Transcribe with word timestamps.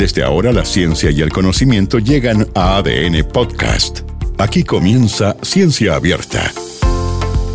Desde 0.00 0.22
ahora 0.22 0.50
la 0.50 0.64
ciencia 0.64 1.10
y 1.10 1.20
el 1.20 1.30
conocimiento 1.30 1.98
llegan 1.98 2.48
a 2.54 2.78
ADN 2.78 3.22
Podcast. 3.30 4.00
Aquí 4.38 4.64
comienza 4.64 5.36
Ciencia 5.42 5.94
Abierta. 5.94 6.50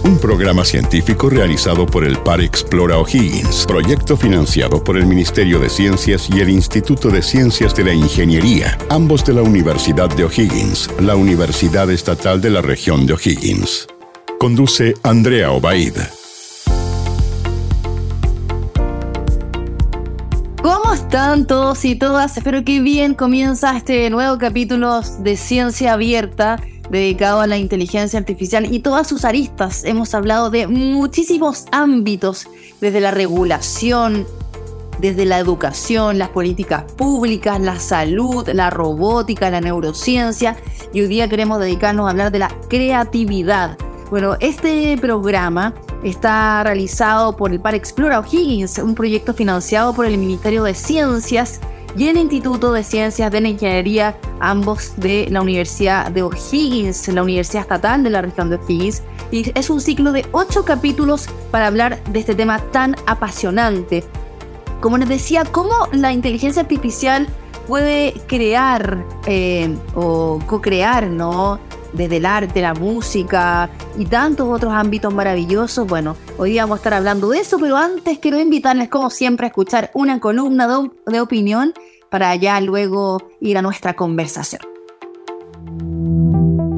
Un 0.03 0.19
programa 0.19 0.63
científico 0.63 1.27
realizado 1.27 1.87
por 1.87 2.05
el 2.05 2.19
Par 2.19 2.41
Explora 2.41 2.99
O'Higgins, 2.99 3.65
proyecto 3.65 4.15
financiado 4.15 4.83
por 4.83 4.95
el 4.95 5.07
Ministerio 5.07 5.57
de 5.57 5.71
Ciencias 5.71 6.29
y 6.29 6.39
el 6.39 6.49
Instituto 6.49 7.09
de 7.09 7.23
Ciencias 7.23 7.75
de 7.75 7.85
la 7.85 7.93
Ingeniería, 7.95 8.77
ambos 8.91 9.25
de 9.25 9.33
la 9.33 9.41
Universidad 9.41 10.15
de 10.15 10.25
O'Higgins, 10.25 10.91
la 10.99 11.15
Universidad 11.15 11.89
Estatal 11.89 12.41
de 12.41 12.51
la 12.51 12.61
región 12.61 13.07
de 13.07 13.13
O'Higgins. 13.13 13.87
Conduce 14.37 14.93
Andrea 15.01 15.49
Obaid. 15.49 15.95
Están 20.95 21.45
todos 21.45 21.83
y 21.83 21.95
todas? 21.95 22.37
Espero 22.37 22.63
que 22.63 22.79
bien 22.79 23.15
comienza 23.15 23.75
este 23.75 24.09
nuevo 24.09 24.37
capítulo 24.37 25.01
de 25.19 25.35
Ciencia 25.35 25.91
Abierta 25.91 26.57
dedicado 26.89 27.41
a 27.41 27.47
la 27.47 27.57
inteligencia 27.57 28.17
artificial 28.17 28.73
y 28.73 28.79
todas 28.79 29.05
sus 29.05 29.25
aristas. 29.25 29.83
Hemos 29.83 30.15
hablado 30.15 30.49
de 30.49 30.67
muchísimos 30.67 31.65
ámbitos, 31.73 32.47
desde 32.79 33.01
la 33.01 33.11
regulación, 33.11 34.25
desde 34.99 35.25
la 35.25 35.37
educación, 35.37 36.17
las 36.17 36.29
políticas 36.29 36.89
públicas, 36.93 37.59
la 37.59 37.77
salud, 37.77 38.47
la 38.53 38.69
robótica, 38.69 39.49
la 39.49 39.59
neurociencia 39.59 40.55
y 40.93 41.01
hoy 41.01 41.07
día 41.07 41.27
queremos 41.27 41.59
dedicarnos 41.59 42.07
a 42.07 42.11
hablar 42.11 42.31
de 42.31 42.39
la 42.39 42.57
creatividad. 42.69 43.77
Bueno, 44.09 44.37
este 44.39 44.97
programa 45.01 45.73
está 46.09 46.63
realizado 46.63 47.35
por 47.35 47.51
el 47.51 47.59
Par 47.59 47.73
Explora 47.73 48.19
O'Higgins, 48.19 48.77
un 48.77 48.93
proyecto 48.93 49.33
financiado 49.33 49.93
por 49.93 50.05
el 50.05 50.17
Ministerio 50.17 50.63
de 50.63 50.75
Ciencias 50.75 51.59
y 51.97 52.07
el 52.07 52.17
Instituto 52.17 52.71
de 52.73 52.83
Ciencias 52.83 53.31
de 53.31 53.41
la 53.41 53.47
Ingeniería, 53.47 54.15
ambos 54.39 54.93
de 54.97 55.27
la 55.31 55.41
Universidad 55.41 56.11
de 56.11 56.21
O'Higgins, 56.21 57.07
la 57.07 57.23
Universidad 57.23 57.63
Estatal 57.63 58.03
de 58.03 58.09
la 58.11 58.21
región 58.21 58.49
de 58.49 58.57
O'Higgins. 58.57 59.01
Y 59.31 59.51
es 59.57 59.69
un 59.69 59.81
ciclo 59.81 60.11
de 60.11 60.25
ocho 60.31 60.63
capítulos 60.63 61.27
para 61.49 61.67
hablar 61.67 62.03
de 62.03 62.19
este 62.19 62.35
tema 62.35 62.59
tan 62.71 62.95
apasionante. 63.07 64.03
Como 64.81 64.97
les 64.99 65.09
decía, 65.09 65.43
cómo 65.43 65.73
la 65.91 66.11
inteligencia 66.11 66.61
artificial 66.61 67.27
puede 67.67 68.13
crear 68.27 69.03
eh, 69.25 69.75
o 69.95 70.39
co-crear, 70.45 71.07
¿no? 71.07 71.59
Desde 71.95 72.17
el 72.17 72.25
arte, 72.25 72.61
la 72.61 72.73
música 72.73 73.69
y 73.97 74.05
tantos 74.05 74.47
otros 74.47 74.73
ámbitos 74.73 75.13
maravillosos. 75.13 75.87
Bueno, 75.87 76.15
hoy 76.37 76.51
día 76.51 76.63
vamos 76.63 76.77
a 76.77 76.79
estar 76.79 76.93
hablando 76.93 77.29
de 77.29 77.39
eso, 77.39 77.57
pero 77.59 77.77
antes 77.77 78.19
quiero 78.19 78.39
invitarles, 78.39 78.89
como 78.89 79.09
siempre, 79.09 79.45
a 79.45 79.47
escuchar 79.47 79.91
una 79.93 80.19
columna 80.19 80.67
de, 81.07 81.19
opinión 81.19 81.73
para 82.09 82.35
ya 82.35 82.59
luego 82.61 83.29
ir 83.39 83.57
a 83.57 83.61
nuestra 83.61 83.95
conversación. 83.95 84.61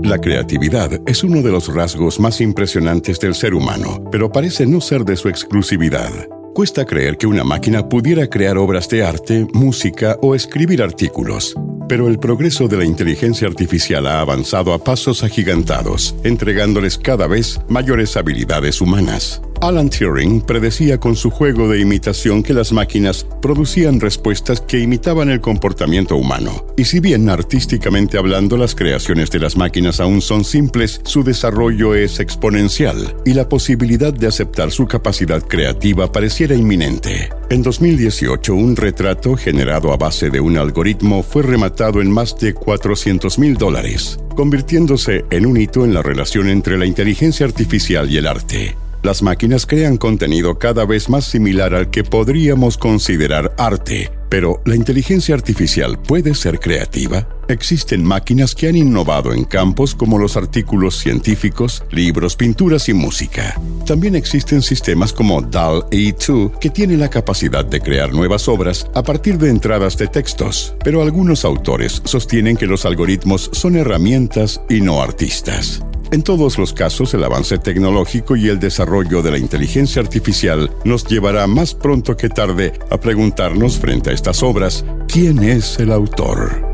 La 0.04 0.20
creatividad 0.20 1.02
es 1.06 1.24
uno 1.24 1.42
de 1.42 1.52
los 1.52 1.74
rasgos 1.74 2.20
más 2.20 2.40
impresionantes 2.40 3.20
del 3.20 3.36
ser 3.36 3.54
humano, 3.54 4.02
pero 4.10 4.32
parece 4.32 4.66
no 4.66 4.80
ser 4.80 5.04
de 5.04 5.18
su 5.18 5.28
exclusividad. 5.28 6.37
Cuesta 6.58 6.86
creer 6.86 7.20
que 7.20 7.28
una 7.28 7.44
máquina 7.44 7.88
pudiera 7.88 8.28
crear 8.32 8.58
obras 8.58 8.90
de 8.90 9.04
arte, 9.04 9.46
música 9.54 10.18
o 10.24 10.34
escribir 10.34 10.82
artículos. 10.82 11.54
Pero 11.88 12.08
el 12.08 12.18
progreso 12.18 12.68
de 12.68 12.78
la 12.78 12.84
inteligencia 12.84 13.48
artificial 13.48 14.08
ha 14.08 14.22
avanzado 14.22 14.74
a 14.74 14.80
pasos 14.84 15.24
agigantados, 15.24 16.16
entregándoles 16.24 16.98
cada 16.98 17.28
vez 17.28 17.62
mayores 17.70 18.18
habilidades 18.18 18.82
humanas. 18.82 19.40
Alan 19.62 19.90
Turing 19.90 20.42
predecía 20.42 21.00
con 21.00 21.16
su 21.16 21.32
juego 21.32 21.68
de 21.68 21.80
imitación 21.80 22.44
que 22.44 22.54
las 22.54 22.72
máquinas 22.72 23.26
producían 23.42 24.00
respuestas 24.00 24.62
que 24.62 24.80
imitaban 24.80 25.30
el 25.30 25.42
comportamiento 25.42 26.16
humano. 26.16 26.66
Y 26.78 26.86
si 26.86 27.00
bien 27.00 27.30
artísticamente 27.30 28.18
hablando 28.18 28.56
las 28.56 28.76
creaciones 28.76 29.32
de 29.32 29.40
las 29.40 29.58
máquinas 29.58 30.00
aún 30.00 30.22
son 30.22 30.44
simples, 30.44 31.02
su 31.04 31.24
desarrollo 31.24 31.96
es 31.96 32.20
exponencial 32.20 33.16
y 33.26 33.34
la 33.34 33.50
posibilidad 33.50 34.14
de 34.14 34.28
aceptar 34.28 34.72
su 34.72 34.86
capacidad 34.86 35.42
creativa 35.42 36.12
pareciera 36.12 36.56
inminente. 36.56 37.30
En 37.50 37.64
2018, 37.64 38.54
un 38.54 38.76
retrato 38.76 39.36
generado 39.36 39.92
a 39.92 39.98
base 39.98 40.30
de 40.30 40.40
un 40.40 40.58
algoritmo 40.58 41.24
fue 41.24 41.42
rematado 41.42 42.02
en 42.02 42.12
más 42.12 42.38
de 42.38 42.54
400 42.54 43.40
mil 43.40 43.58
dólares, 43.58 44.20
convirtiéndose 44.36 45.26
en 45.32 45.46
un 45.46 45.58
hito 45.58 45.84
en 45.84 45.94
la 45.94 46.04
relación 46.04 46.48
entre 46.48 46.78
la 46.78 46.86
inteligencia 46.86 47.46
artificial 47.46 48.10
y 48.12 48.18
el 48.18 48.28
arte. 48.28 48.76
Las 49.04 49.22
máquinas 49.22 49.66
crean 49.66 49.98
contenido 49.98 50.58
cada 50.58 50.86
vez 50.86 51.08
más 51.08 51.26
similar 51.26 51.76
al 51.76 51.90
que 51.92 52.04
podríamos 52.04 52.78
considerar 52.78 53.54
arte, 53.58 54.12
pero 54.28 54.62
¿la 54.66 54.76
inteligencia 54.76 55.36
artificial 55.36 56.00
puede 56.02 56.34
ser 56.34 56.60
creativa? 56.60 57.28
Existen 57.48 58.04
máquinas 58.04 58.56
que 58.56 58.68
han 58.68 58.76
innovado 58.76 59.34
en 59.34 59.46
campos 59.46 59.96
como 59.96 60.18
los 60.18 60.36
artículos 60.36 60.98
científicos, 60.98 61.84
libros, 61.92 62.36
pinturas 62.36 62.90
y 62.90 62.94
música. 62.94 63.60
También 63.86 64.16
existen 64.16 64.62
sistemas 64.62 65.14
como 65.14 65.42
DAL-E2 65.42 66.58
que 66.60 66.70
tienen 66.70 67.00
la 67.00 67.10
capacidad 67.10 67.64
de 67.64 67.80
crear 67.80 68.12
nuevas 68.12 68.50
obras 68.50 68.88
a 68.96 69.04
partir 69.04 69.38
de 69.38 69.50
entradas 69.50 69.98
de 69.98 70.08
textos, 70.08 70.76
pero 70.84 71.02
algunos 71.02 71.46
autores 71.46 72.02
sostienen 72.04 72.58
que 72.58 72.66
los 72.66 72.86
algoritmos 72.86 73.50
son 73.54 73.78
herramientas 73.78 74.60
y 74.70 74.82
no 74.82 75.02
artistas. 75.02 75.82
En 76.10 76.24
todos 76.24 76.58
los 76.58 76.72
casos, 76.72 77.14
el 77.14 77.24
avance 77.26 77.58
tecnológico 77.58 78.38
y 78.38 78.48
el 78.48 78.60
desarrollo 78.60 79.22
de 79.22 79.32
la 79.32 79.38
inteligencia 79.38 80.02
artificial 80.02 80.72
nos 80.86 81.06
llevará 81.06 81.48
más 81.48 81.76
pronto 81.76 82.16
que 82.16 82.30
tarde 82.30 82.72
a 82.90 82.98
preguntarnos 82.98 83.78
frente 83.78 84.12
a 84.12 84.14
estas 84.14 84.42
obras, 84.42 84.86
¿quién 85.10 85.44
es 85.44 85.78
el 85.80 85.92
autor? 85.92 86.66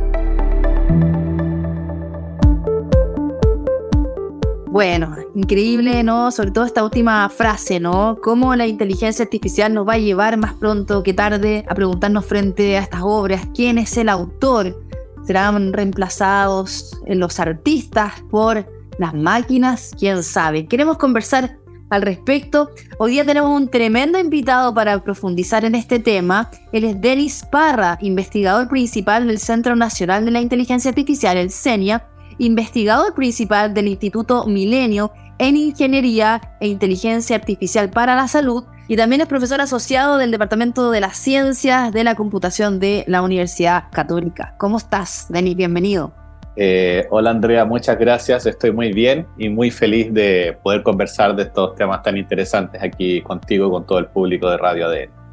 Bueno, 4.68 5.16
increíble, 5.34 6.04
¿no? 6.04 6.32
Sobre 6.32 6.52
todo 6.52 6.66
esta 6.66 6.84
última 6.84 7.28
frase, 7.30 7.80
¿no? 7.80 8.20
Cómo 8.22 8.56
la 8.56 8.68
inteligencia 8.68 9.24
artificial 9.24 9.74
nos 9.74 9.88
va 9.88 9.94
a 9.94 9.98
llevar 9.98 10.38
más 10.38 10.54
pronto 10.54 11.02
que 11.02 11.14
tarde 11.14 11.66
a 11.68 11.74
preguntarnos 11.74 12.26
frente 12.26 12.78
a 12.78 12.82
estas 12.82 13.02
obras, 13.04 13.42
¿quién 13.56 13.80
es 13.80 13.98
el 13.98 14.10
autor? 14.10 14.80
¿Serán 15.26 15.74
reemplazados 15.74 17.00
los 17.08 17.40
artistas 17.40 18.14
por 18.30 18.83
las 19.04 19.14
máquinas, 19.14 19.92
quién 20.00 20.24
sabe. 20.24 20.66
Queremos 20.66 20.98
conversar 20.98 21.58
al 21.90 22.02
respecto. 22.02 22.70
Hoy 22.98 23.12
día 23.12 23.26
tenemos 23.26 23.52
un 23.52 23.70
tremendo 23.70 24.18
invitado 24.18 24.74
para 24.74 25.04
profundizar 25.04 25.66
en 25.66 25.76
este 25.76 26.00
tema. 26.00 26.50
Él 26.72 26.86
es 26.86 27.02
Denis 27.02 27.46
Parra, 27.52 27.98
investigador 28.02 28.70
principal 28.70 29.28
del 29.28 29.40
Centro 29.40 29.76
Nacional 29.76 30.24
de 30.24 30.32
la 30.32 30.40
Inteligencia 30.40 30.90
Artificial, 30.90 31.36
el 31.36 31.52
CENIA, 31.52 32.08
investigador 32.38 33.14
principal 33.14 33.74
del 33.74 33.90
Instituto 33.90 34.46
Milenio 34.48 35.12
en 35.38 35.58
Ingeniería 35.58 36.40
e 36.62 36.70
Inteligencia 36.70 37.36
Artificial 37.36 37.90
para 37.90 38.16
la 38.16 38.30
Salud 38.30 38.64
y 38.88 38.96
también 38.96 39.20
es 39.20 39.28
profesor 39.28 39.60
asociado 39.60 40.18
del 40.18 40.32
Departamento 40.32 40.92
de 40.92 41.02
las 41.02 41.18
Ciencias 41.18 41.92
de 41.92 42.06
la 42.06 42.16
Computación 42.16 42.80
de 42.80 43.04
la 43.08 43.22
Universidad 43.22 43.86
Católica. 43.92 44.56
¿Cómo 44.58 44.78
estás, 44.78 45.26
Denis? 45.30 45.58
Bienvenido. 45.58 46.23
Eh, 46.56 47.08
hola 47.10 47.32
Andrea, 47.32 47.66
muchas 47.66 47.98
gracias. 47.98 48.46
Estoy 48.46 48.72
muy 48.72 48.94
bien 48.94 49.28
y 49.38 49.50
muy 49.50 49.72
feliz 49.72 50.14
de 50.14 50.58
poder 50.62 50.84
conversar 50.84 51.36
de 51.36 51.44
estos 51.44 51.76
temas 51.76 52.04
tan 52.04 52.18
interesantes 52.18 52.82
aquí 52.82 53.22
contigo 53.22 53.68
y 53.68 53.72
con 53.72 53.86
todo 53.86 54.00
el 54.00 54.08
público 54.08 54.50
de 54.50 54.58
Radio 54.58 54.88
ADN. 54.88 55.24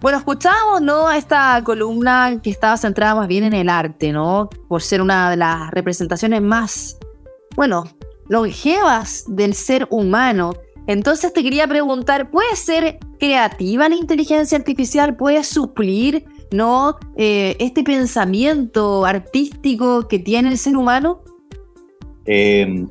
Bueno, 0.00 0.18
escuchábamos, 0.18 0.82
¿no? 0.82 1.10
Esta 1.12 1.62
columna 1.64 2.40
que 2.42 2.50
estaba 2.50 2.76
centrada 2.76 3.14
más 3.14 3.28
bien 3.28 3.44
en 3.44 3.54
el 3.54 3.68
arte, 3.68 4.12
¿no? 4.12 4.50
Por 4.68 4.82
ser 4.82 5.00
una 5.00 5.30
de 5.30 5.36
las 5.36 5.70
representaciones 5.70 6.42
más, 6.42 6.98
bueno, 7.54 7.84
longevas 8.28 9.24
del 9.28 9.54
ser 9.54 9.86
humano. 9.90 10.54
Entonces 10.88 11.32
te 11.32 11.44
quería 11.44 11.68
preguntar, 11.68 12.30
¿puede 12.30 12.56
ser 12.56 12.98
creativa 13.20 13.88
la 13.88 13.94
inteligencia 13.94 14.58
artificial? 14.58 15.16
¿Puede 15.16 15.44
suplir 15.44 16.24
¿no? 16.52 16.98
Eh, 17.16 17.56
este 17.58 17.82
pensamiento 17.82 19.04
artístico 19.04 20.08
que 20.08 20.18
tiene 20.18 20.48
el 20.50 20.58
ser 20.58 20.76
humano? 20.76 21.22
Eh, 22.24 22.86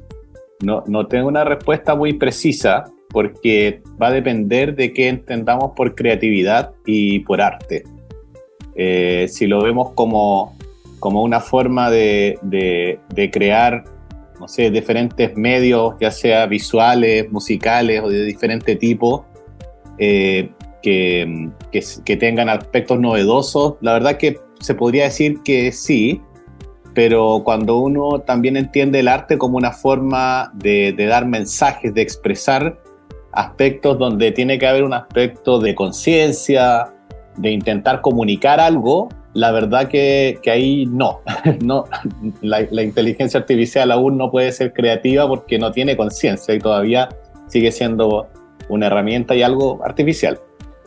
no, 0.61 0.83
no 0.87 1.07
tengo 1.07 1.27
una 1.27 1.43
respuesta 1.43 1.95
muy 1.95 2.13
precisa 2.13 2.85
porque 3.09 3.81
va 4.01 4.07
a 4.07 4.11
depender 4.11 4.75
de 4.75 4.93
qué 4.93 5.09
entendamos 5.09 5.71
por 5.75 5.95
creatividad 5.95 6.73
y 6.85 7.19
por 7.19 7.41
arte. 7.41 7.83
Eh, 8.75 9.27
si 9.29 9.47
lo 9.47 9.61
vemos 9.61 9.91
como, 9.91 10.57
como 10.99 11.23
una 11.23 11.39
forma 11.39 11.89
de, 11.91 12.39
de, 12.41 13.31
crear, 13.31 13.83
no 14.39 14.47
sé, 14.47 14.71
diferentes 14.71 15.35
medios, 15.35 15.95
ya 15.99 16.11
sea 16.11 16.45
visuales, 16.45 17.29
musicales 17.31 18.01
o 18.01 18.09
de 18.09 18.23
diferente 18.23 18.75
tipo, 18.75 19.25
que, 20.81 21.51
tengan 22.19 22.49
aspectos 22.49 22.99
novedosos. 22.99 23.75
La 23.81 23.93
verdad 23.93 24.17
que 24.17 24.39
se 24.59 24.75
podría 24.75 25.05
decir 25.05 25.41
que 25.43 25.71
sí, 25.71 26.21
pero 26.93 27.41
cuando 27.43 27.77
uno 27.77 28.19
también 28.19 28.57
entiende 28.57 28.99
el 28.99 29.07
arte 29.07 29.37
como 29.37 29.57
una 29.57 29.71
forma 29.71 30.51
de, 30.53 30.93
dar 30.97 31.25
mensajes, 31.25 31.93
de 31.93 32.01
expresar 32.01 32.79
aspectos 33.31 33.97
donde 33.97 34.31
tiene 34.31 34.59
que 34.59 34.67
haber 34.67 34.83
un 34.83 34.93
aspecto 34.93 35.59
de 35.59 35.73
conciencia, 35.73 36.93
de 37.37 37.51
intentar 37.51 38.01
comunicar 38.01 38.59
algo, 38.59 39.07
la 39.33 39.51
verdad 39.51 39.87
que, 39.87 40.39
ahí 40.47 40.85
no, 40.85 41.21
no 41.61 41.85
la, 42.41 42.61
inteligencia 42.83 43.39
artificial 43.39 43.91
aún 43.91 44.17
no 44.17 44.29
puede 44.29 44.51
ser 44.51 44.73
creativa 44.73 45.27
porque 45.27 45.57
no 45.57 45.71
tiene 45.71 45.95
conciencia 45.95 46.53
y 46.53 46.59
todavía 46.59 47.07
sigue 47.47 47.71
siendo 47.71 48.27
una 48.69 48.87
herramienta 48.87 49.35
y 49.35 49.43
algo 49.43 49.81
artificial. 49.83 50.39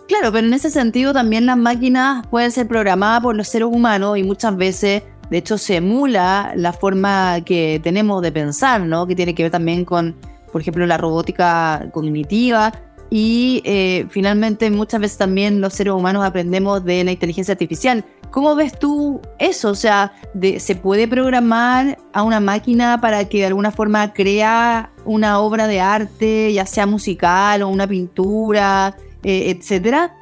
Claro, 0.06 0.30
pero 0.32 0.46
en 0.46 0.52
ese 0.52 0.70
sentido 0.70 1.12
también 1.12 1.46
las 1.46 1.56
máquinas 1.56 2.26
pueden 2.26 2.50
ser 2.50 2.68
programadas 2.68 3.22
por 3.22 3.34
los 3.34 3.48
seres 3.48 3.68
humanos 3.70 4.18
y 4.18 4.22
muchas 4.22 4.54
veces, 4.56 5.02
de 5.30 5.38
hecho, 5.38 5.56
se 5.56 5.76
emula 5.76 6.52
la 6.56 6.74
forma 6.74 7.40
que 7.40 7.80
tenemos 7.82 8.20
de 8.20 8.30
pensar, 8.30 8.82
¿no? 8.82 9.06
Que 9.06 9.16
tiene 9.16 9.34
que 9.34 9.44
ver 9.44 9.52
también 9.52 9.86
con, 9.86 10.14
por 10.52 10.60
ejemplo, 10.60 10.84
la 10.86 10.98
robótica 10.98 11.88
cognitiva 11.92 12.72
y 13.08 13.62
eh, 13.64 14.06
finalmente 14.10 14.70
muchas 14.70 15.00
veces 15.00 15.16
también 15.16 15.60
los 15.60 15.72
seres 15.72 15.94
humanos 15.94 16.24
aprendemos 16.24 16.84
de 16.84 17.04
la 17.04 17.12
inteligencia 17.12 17.52
artificial. 17.52 18.04
¿Cómo 18.30 18.56
ves 18.56 18.78
tú 18.78 19.20
eso? 19.38 19.70
O 19.70 19.74
sea, 19.74 20.12
¿se 20.58 20.74
puede 20.74 21.06
programar 21.06 21.96
a 22.12 22.24
una 22.24 22.40
máquina 22.40 23.00
para 23.00 23.26
que 23.26 23.38
de 23.38 23.46
alguna 23.46 23.70
forma 23.70 24.12
crea 24.12 24.90
una 25.04 25.38
obra 25.38 25.68
de 25.68 25.80
arte, 25.80 26.52
ya 26.52 26.66
sea 26.66 26.84
musical 26.86 27.62
o 27.62 27.68
una 27.68 27.86
pintura? 27.86 28.96
Eh, 29.25 29.50
etcétera? 29.50 30.15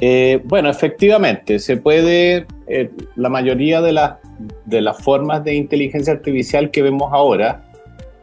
Eh, 0.00 0.40
bueno, 0.44 0.70
efectivamente, 0.70 1.58
se 1.58 1.76
puede, 1.76 2.46
eh, 2.66 2.90
la 3.16 3.28
mayoría 3.28 3.80
de, 3.80 3.96
de 4.64 4.80
las 4.80 5.02
formas 5.02 5.44
de 5.44 5.54
inteligencia 5.54 6.12
artificial 6.12 6.70
que 6.70 6.82
vemos 6.82 7.10
ahora 7.12 7.66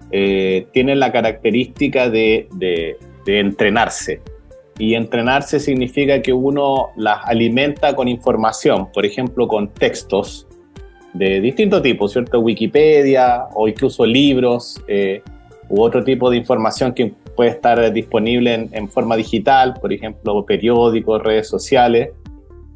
tienen 0.09 1.01
la 1.01 1.11
característica 1.11 2.09
de, 2.09 2.47
de, 2.53 2.97
entrenarse. 3.25 4.21
Y 4.79 4.93
entrenarse 4.93 5.59
significa 5.59 6.21
que 6.21 6.31
uno 6.31 6.91
las 6.95 7.25
alimenta 7.25 7.93
con 7.93 8.07
información, 8.07 8.89
por 8.93 9.05
ejemplo, 9.05 9.49
con 9.49 9.67
textos 9.67 10.47
de 11.13 11.41
distinto 11.41 11.81
tipo, 11.81 12.07
¿cierto? 12.07 12.39
Wikipedia 12.39 13.47
o 13.53 13.67
incluso 13.67 14.05
libros 14.05 14.81
u 15.69 15.81
otro 15.81 16.03
tipo 16.03 16.29
de 16.29 16.37
información 16.37 16.93
que 16.93 17.13
puede 17.35 17.51
estar 17.51 17.91
disponible 17.93 18.69
en, 18.71 18.89
forma 18.89 19.15
digital, 19.15 19.75
por 19.79 19.93
ejemplo, 19.93 20.45
periódicos, 20.45 21.21
redes 21.21 21.47
sociales. 21.47 22.09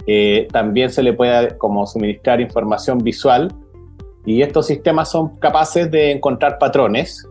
Eh, 0.07 0.47
también 0.51 0.89
se 0.89 1.03
le 1.03 1.13
puede 1.13 1.57
como 1.57 1.85
suministrar 1.85 2.41
información 2.41 2.99
visual 2.99 3.53
y 4.25 4.41
estos 4.41 4.67
sistemas 4.67 5.09
son 5.11 5.37
capaces 5.39 5.89
de 5.91 6.11
encontrar 6.11 6.57
patrones 6.57 7.27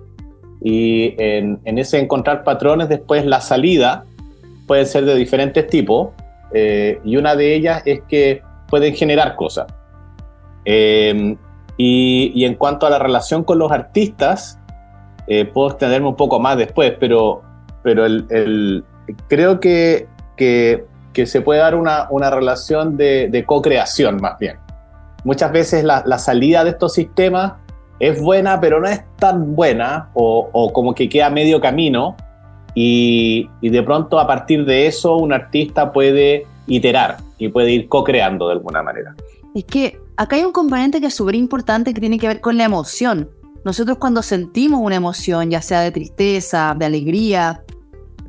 y 0.63 1.15
en, 1.19 1.61
ese 1.65 1.99
encontrar 1.99 2.45
patrones 2.45 2.89
después 2.89 3.25
la 3.25 3.41
salida 3.41 4.05
puede 4.67 4.87
ser 4.87 5.05
de 5.05 5.15
diferentes 5.17 5.67
tipos 5.67 6.11
eh, 6.53 7.01
y 7.05 7.17
una 7.17 7.35
de 7.35 7.55
ellas 7.55 7.83
es 7.87 8.03
que 8.09 8.43
pueden 8.69 8.95
generar 8.95 9.37
cosas. 9.37 9.67
Eh, 10.65 11.37
y, 11.77 12.33
y, 12.35 12.45
en 12.45 12.57
cuanto 12.57 12.87
a 12.87 12.91
la 12.91 12.99
relación 12.99 13.43
con 13.43 13.59
los 13.59 13.73
artistas, 13.73 14.60
eh, 15.33 15.45
puedo 15.45 15.69
extenderme 15.69 16.09
un 16.09 16.17
poco 16.17 16.41
más 16.41 16.57
después, 16.57 16.93
pero, 16.99 17.41
pero 17.85 18.05
el, 18.05 18.85
creo 19.29 19.61
que, 19.61 20.09
que, 20.37 20.85
se 21.25 21.41
puede 21.41 21.61
dar 21.61 21.77
una, 21.77 22.09
una 22.11 22.31
relación 22.31 22.97
de, 22.97 23.29
de 23.29 23.45
co-creación 23.47 24.17
más 24.21 24.41
bien. 24.41 24.57
Muchas 25.23 25.53
veces 25.53 25.85
la, 25.85 26.03
la, 26.05 26.19
salida 26.19 26.65
de 26.65 26.71
estos 26.71 26.95
sistemas 26.95 27.53
es 28.01 28.21
buena, 28.21 28.61
pero 28.61 28.81
no 28.81 28.89
es 28.89 29.05
tan 29.19 29.55
buena 29.55 30.11
o, 30.15 30.49
o 30.53 30.73
como 30.73 30.97
que 30.97 31.09
queda 31.09 31.31
medio 31.31 31.61
camino 31.61 32.17
y, 32.75 33.49
y, 33.61 33.69
de 33.69 33.83
pronto 33.85 34.19
a 34.19 34.27
partir 34.27 34.65
de 34.65 34.89
eso 34.89 35.17
un 35.17 35.33
artista 35.33 35.93
puede 35.93 36.45
iterar 36.67 37.19
y 37.39 37.49
puede 37.51 37.71
ir 37.71 37.89
co-creando 37.89 38.49
de 38.49 38.55
alguna 38.55 38.83
manera. 38.83 39.15
Es 39.55 39.65
que 39.65 40.01
acá 40.17 40.35
hay 40.35 40.43
un 40.43 40.53
componente 40.53 41.01
que 41.01 41.07
es 41.07 41.15
súper 41.15 41.37
importante 41.37 41.95
que 41.95 42.01
tiene 42.01 42.19
que 42.19 42.27
ver 42.27 42.41
con 42.41 42.57
la 42.57 42.65
emoción. 42.65 43.31
Nosotros 43.65 43.99
cuando 43.99 44.23
sentimos 44.23 44.81
una 44.83 44.97
emoción, 44.97 45.51
ya 45.51 45.63
sea 45.63 45.81
de 45.81 45.91
tristeza, 45.91 46.75
de 46.79 46.87
alegría, 46.87 47.63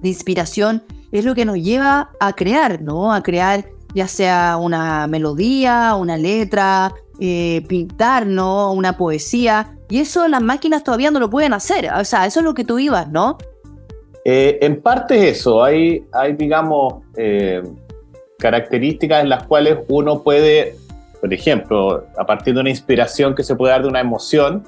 de 0.02 0.10
inspiración, 0.10 0.84
es 1.12 1.26
lo 1.26 1.36
que 1.36 1.46
nos 1.46 1.58
lleva 1.58 2.12
a 2.20 2.34
crear, 2.34 2.82
¿no? 2.82 3.14
A 3.14 3.22
crear 3.22 3.66
ya 3.94 4.08
sea 4.08 4.58
una 4.58 5.08
melodía, 5.08 5.96
una 5.96 6.18
letra, 6.18 6.94
eh, 7.20 7.64
pintar, 7.68 8.26
¿no? 8.26 8.72
Una 8.74 8.98
poesía. 8.98 9.78
Y 9.90 10.00
eso 10.00 10.28
las 10.28 10.42
máquinas 10.42 10.84
todavía 10.84 11.12
no 11.12 11.20
lo 11.20 11.30
pueden 11.30 11.54
hacer. 11.54 11.90
O 11.94 12.06
sea, 12.06 12.26
eso 12.26 12.40
es 12.40 12.46
lo 12.46 12.54
que 12.54 12.64
tú 12.64 12.80
ibas, 12.80 13.10
¿no? 13.10 13.38
Eh, 14.24 14.60
en 14.62 14.82
parte 14.82 15.30
es 15.30 15.40
eso. 15.40 15.64
Hay, 15.64 16.06
hay 16.14 16.34
digamos, 16.34 17.04
eh, 17.18 17.62
características 18.40 19.22
en 19.22 19.30
las 19.30 19.44
cuales 19.44 19.80
uno 19.88 20.24
puede, 20.24 20.76
por 21.20 21.34
ejemplo, 21.34 22.06
a 22.18 22.26
partir 22.26 22.54
de 22.54 22.62
una 22.62 22.70
inspiración 22.70 23.36
que 23.36 23.44
se 23.44 23.56
puede 23.56 23.74
dar 23.74 23.82
de 23.84 23.90
una 23.90 24.00
emoción, 24.00 24.64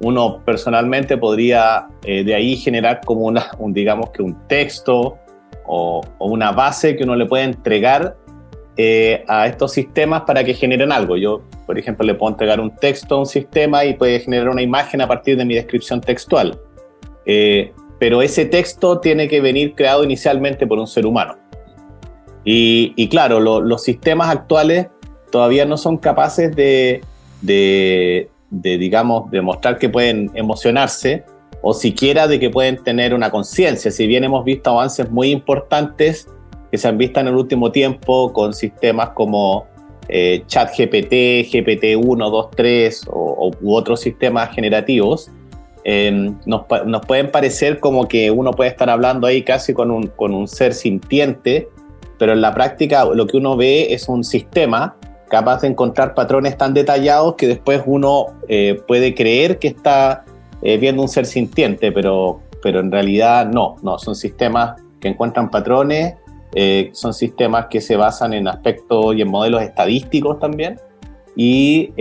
uno 0.00 0.42
personalmente 0.44 1.16
podría 1.16 1.86
eh, 2.04 2.24
de 2.24 2.34
ahí 2.34 2.56
generar 2.56 3.00
como 3.04 3.22
una, 3.22 3.50
un, 3.58 3.72
digamos 3.72 4.10
que 4.10 4.22
un 4.22 4.46
texto 4.48 5.18
o, 5.66 6.02
una 6.18 6.52
base 6.52 6.96
que 6.96 7.04
uno 7.04 7.16
le 7.16 7.26
puede 7.26 7.44
entregar 7.44 8.16
eh, 8.76 9.24
a 9.28 9.46
estos 9.46 9.72
sistemas 9.72 10.22
para 10.22 10.42
que 10.44 10.54
generen 10.54 10.92
algo. 10.92 11.16
Yo, 11.16 11.42
por 11.66 11.78
ejemplo, 11.78 12.04
le 12.04 12.14
puedo 12.14 12.32
entregar 12.32 12.60
un 12.60 12.74
texto 12.76 13.14
a 13.14 13.18
un 13.20 13.26
sistema 13.26 13.84
y 13.84 13.94
puede 13.94 14.20
generar 14.20 14.48
una 14.48 14.62
imagen 14.62 15.00
a 15.00 15.08
partir 15.08 15.36
de 15.36 15.44
mi 15.44 15.54
descripción 15.54 16.00
textual. 16.00 16.58
Eh, 17.24 17.72
pero 17.98 18.20
ese 18.20 18.44
texto 18.44 18.98
tiene 18.98 19.28
que 19.28 19.40
venir 19.40 19.74
creado 19.74 20.04
inicialmente 20.04 20.66
por 20.66 20.78
un 20.78 20.86
ser 20.86 21.06
humano. 21.06 21.36
Y, 22.44 23.08
claro, 23.08 23.40
los 23.40 23.82
sistemas 23.82 24.28
actuales 24.28 24.88
todavía 25.30 25.64
no 25.64 25.78
son 25.78 25.96
capaces 25.96 26.54
de, 26.54 27.00
de, 27.40 28.28
digamos, 28.62 29.30
demostrar 29.30 29.78
que 29.78 29.88
pueden 29.88 30.30
emocionarse 30.34 31.24
o 31.62 31.72
siquiera 31.72 32.28
de 32.28 32.38
que 32.38 32.50
pueden 32.50 32.82
tener 32.82 33.14
una 33.14 33.30
conciencia. 33.30 33.90
Si 33.90 34.06
bien 34.06 34.24
hemos 34.24 34.44
visto 34.44 34.70
avances 34.70 35.10
muy 35.10 35.30
importantes 35.30 36.28
que 36.70 36.76
se 36.76 36.88
han 36.88 36.98
visto 36.98 37.20
en 37.20 37.28
el 37.28 37.34
último 37.34 37.72
tiempo 37.72 38.32
con 38.32 38.52
sistemas 38.52 39.10
como 39.10 39.66
eh, 40.08 40.42
ChatGPT, 40.46 41.12
GPT-1, 41.50 42.30
2, 42.30 42.50
3 42.50 43.04
o, 43.10 43.50
u 43.62 43.74
otros 43.74 44.00
sistemas 44.00 44.54
generativos, 44.54 45.30
em, 45.84 46.36
nos, 46.44 46.62
nos, 46.84 47.06
pueden 47.06 47.30
parecer 47.30 47.80
como 47.80 48.08
que 48.08 48.30
uno 48.30 48.50
puede 48.50 48.70
estar 48.70 48.90
hablando 48.90 49.26
ahí 49.26 49.42
casi 49.42 49.72
con 49.72 49.90
un, 49.90 50.08
con 50.08 50.34
un 50.34 50.46
ser 50.46 50.74
sintiente, 50.74 51.68
pero 52.18 52.32
en 52.32 52.42
la 52.42 52.52
práctica 52.52 53.06
lo 53.06 53.26
que 53.26 53.38
uno 53.38 53.56
ve 53.56 53.94
es 53.94 54.08
un 54.08 54.22
sistema 54.24 54.96
capaz 55.28 55.62
de 55.62 55.68
encontrar 55.68 56.14
patrones 56.14 56.56
tan 56.56 56.74
detallados 56.74 57.34
que 57.34 57.46
después 57.46 57.82
uno 57.86 58.26
eh, 58.48 58.80
puede 58.86 59.14
creer 59.14 59.58
que 59.58 59.68
está 59.68 60.24
eh, 60.62 60.76
viendo 60.78 61.02
un 61.02 61.08
ser 61.08 61.26
sintiente, 61.26 61.92
pero, 61.92 62.40
pero 62.62 62.80
en 62.80 62.90
realidad 62.90 63.46
no, 63.46 63.76
no, 63.82 63.98
son 63.98 64.14
sistemas 64.14 64.80
que 65.00 65.08
encuentran 65.08 65.50
patrones, 65.50 66.14
eh, 66.54 66.90
son 66.92 67.12
sistemas 67.12 67.66
que 67.66 67.80
se 67.80 67.96
basan 67.96 68.32
en 68.32 68.48
aspectos 68.48 69.16
y 69.16 69.22
en 69.22 69.28
modelos 69.28 69.62
estadísticos 69.62 70.38
también, 70.38 70.78
y 71.36 71.92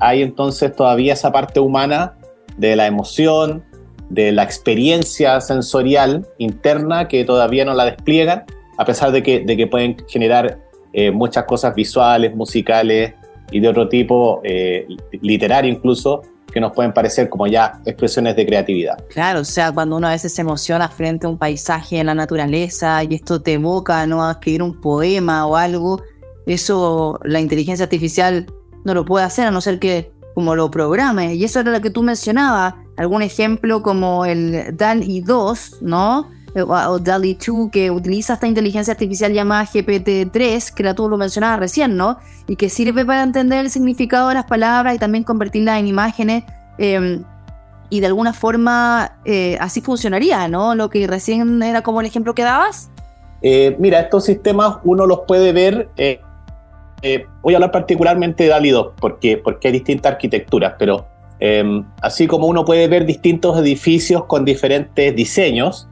hay 0.00 0.22
entonces 0.22 0.74
todavía 0.74 1.12
esa 1.12 1.30
parte 1.30 1.60
humana 1.60 2.14
de 2.56 2.76
la 2.76 2.86
emoción, 2.86 3.62
de 4.08 4.32
la 4.32 4.42
experiencia 4.42 5.38
sensorial 5.42 6.26
interna 6.38 7.08
que 7.08 7.24
todavía 7.26 7.66
no 7.66 7.74
la 7.74 7.84
despliegan, 7.84 8.44
a 8.78 8.86
pesar 8.86 9.12
de 9.12 9.22
que, 9.22 9.40
de 9.40 9.56
que 9.56 9.66
pueden 9.66 9.96
generar 10.08 10.58
eh, 10.92 11.10
muchas 11.10 11.44
cosas 11.44 11.74
visuales, 11.74 12.34
musicales 12.34 13.14
y 13.50 13.60
de 13.60 13.68
otro 13.68 13.88
tipo, 13.88 14.40
eh, 14.44 14.86
literario 15.22 15.70
incluso, 15.70 16.22
que 16.52 16.60
nos 16.60 16.72
pueden 16.72 16.92
parecer 16.92 17.28
como 17.28 17.46
ya 17.46 17.80
expresiones 17.84 18.36
de 18.36 18.44
creatividad. 18.44 19.04
Claro, 19.08 19.40
o 19.40 19.44
sea, 19.44 19.72
cuando 19.72 19.96
uno 19.96 20.08
a 20.08 20.10
veces 20.10 20.32
se 20.34 20.42
emociona 20.42 20.88
frente 20.88 21.26
a 21.26 21.28
un 21.28 21.38
paisaje 21.38 21.98
en 21.98 22.06
la 22.06 22.14
naturaleza 22.14 23.02
y 23.04 23.14
esto 23.14 23.40
te 23.40 23.54
evoca 23.54 24.06
¿no? 24.06 24.24
a 24.26 24.32
escribir 24.32 24.62
un 24.62 24.80
poema 24.80 25.46
o 25.46 25.56
algo, 25.56 26.02
eso 26.46 27.20
la 27.24 27.40
inteligencia 27.40 27.84
artificial 27.84 28.46
no 28.84 28.94
lo 28.94 29.04
puede 29.04 29.24
hacer 29.24 29.46
a 29.46 29.50
no 29.50 29.60
ser 29.60 29.78
que 29.78 30.10
como 30.34 30.54
lo 30.54 30.70
programe. 30.70 31.34
Y 31.34 31.44
eso 31.44 31.60
era 31.60 31.70
lo 31.70 31.80
que 31.80 31.90
tú 31.90 32.02
mencionabas, 32.02 32.74
algún 32.96 33.22
ejemplo 33.22 33.82
como 33.82 34.24
el 34.24 34.76
DAL-I 34.76 35.20
2, 35.20 35.78
¿no? 35.82 36.30
Eh, 36.54 36.62
o 36.62 36.98
DALI 36.98 37.34
2 37.34 37.70
que 37.70 37.90
utiliza 37.90 38.34
esta 38.34 38.46
inteligencia 38.46 38.92
artificial 38.92 39.32
llamada 39.32 39.64
GPT-3, 39.64 40.74
que 40.74 40.82
la 40.82 40.94
tú 40.94 41.08
lo 41.08 41.16
mencionabas 41.16 41.60
recién, 41.60 41.96
¿no? 41.96 42.18
Y 42.48 42.56
que 42.56 42.68
sirve 42.68 43.04
para 43.04 43.22
entender 43.22 43.60
el 43.60 43.70
significado 43.70 44.28
de 44.28 44.34
las 44.34 44.44
palabras 44.44 44.94
y 44.94 44.98
también 44.98 45.22
convertirlas 45.22 45.78
en 45.78 45.86
imágenes. 45.86 46.44
Em, 46.78 47.22
y 47.88 48.00
de 48.00 48.06
alguna 48.06 48.32
forma 48.32 49.18
eh, 49.24 49.56
así 49.60 49.80
funcionaría, 49.80 50.48
¿no? 50.48 50.74
Lo 50.74 50.90
que 50.90 51.06
recién 51.06 51.62
era 51.62 51.82
como 51.82 52.00
el 52.00 52.06
ejemplo 52.06 52.34
que 52.34 52.42
dabas. 52.42 52.90
Eh, 53.42 53.76
mira, 53.78 54.00
estos 54.00 54.24
sistemas 54.24 54.78
uno 54.84 55.06
los 55.06 55.20
puede 55.26 55.52
ver. 55.52 55.88
voy 57.42 57.54
a 57.54 57.56
hablar 57.56 57.70
particularmente 57.70 58.44
de 58.44 58.50
DALI 58.50 58.70
2 58.70 58.92
porque, 59.00 59.38
porque 59.38 59.68
hay 59.68 59.72
distintas 59.72 60.12
arquitecturas, 60.12 60.74
pero 60.78 61.06
em, 61.38 61.84
así 62.02 62.26
como 62.26 62.46
uno 62.48 62.64
puede 62.64 62.86
ver 62.88 63.06
distintos 63.06 63.58
edificios 63.58 64.24
con 64.26 64.44
diferentes 64.44 65.14
diseños, 65.14 65.89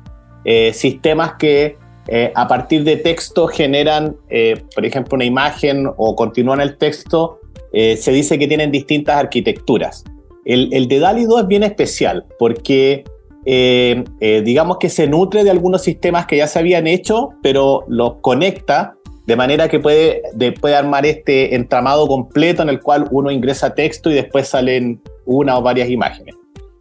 eh, 0.51 0.73
sistemas 0.73 1.35
que 1.39 1.77
eh, 2.07 2.33
a 2.35 2.49
partir 2.49 2.83
de 2.83 2.97
texto 2.97 3.49
generan, 3.49 4.17
eh, 4.31 4.63
por 4.75 4.87
ejemplo, 4.87 5.17
una 5.17 5.27
imagen 5.27 5.87
o 5.99 6.17
continúan 6.17 6.63
el 6.63 6.79
texto, 6.79 7.39
se 7.71 8.13
dice 8.13 8.39
que 8.39 8.49
tienen 8.49 8.73
distintas 8.73 9.19
arquitecturas. 9.19 10.05
El, 10.47 10.73
el 10.73 10.89
de 10.89 11.01
DALI 11.01 11.27
2 11.27 11.43
es 11.43 11.47
bien 11.49 11.65
especial 11.65 12.25
porque 12.39 13.05
digamos 13.45 14.79
que 14.79 14.89
se 14.89 15.07
nutre 15.07 15.45
de 15.45 15.51
algunos 15.51 15.83
sistemas 15.83 16.25
que 16.25 16.39
ya 16.39 16.47
se 16.47 16.59
habían 16.59 16.87
hecho, 16.87 17.29
pero 17.43 17.85
los 17.89 18.23
conecta 18.23 18.95
de 19.27 19.37
manera 19.37 19.69
que 19.69 19.81
puede, 19.81 20.23
puede 20.63 20.77
armar 20.77 21.05
este 21.05 21.55
entramado 21.55 22.07
completo 22.07 22.63
en 22.63 22.71
el 22.71 22.81
cual 22.81 23.07
uno 23.11 23.31
ingresa 23.31 23.75
texto 23.75 24.11
y 24.11 24.15
después 24.15 24.49
salen 24.49 25.03
una 25.27 25.59
o 25.59 25.63
varias 25.63 25.91
imágenes. 25.91 26.35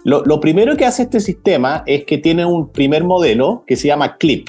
Lo, 0.08 0.40
primero 0.40 0.78
que 0.78 0.86
hace 0.86 1.04
este 1.04 1.20
sistema 1.20 1.84
es 1.86 2.06
que 2.06 2.18
tiene 2.18 2.46
un 2.46 2.70
primer 2.70 3.04
modelo 3.04 3.66
que 3.68 3.76
se 3.76 3.90
llama 3.90 4.16
Clip. 4.16 4.48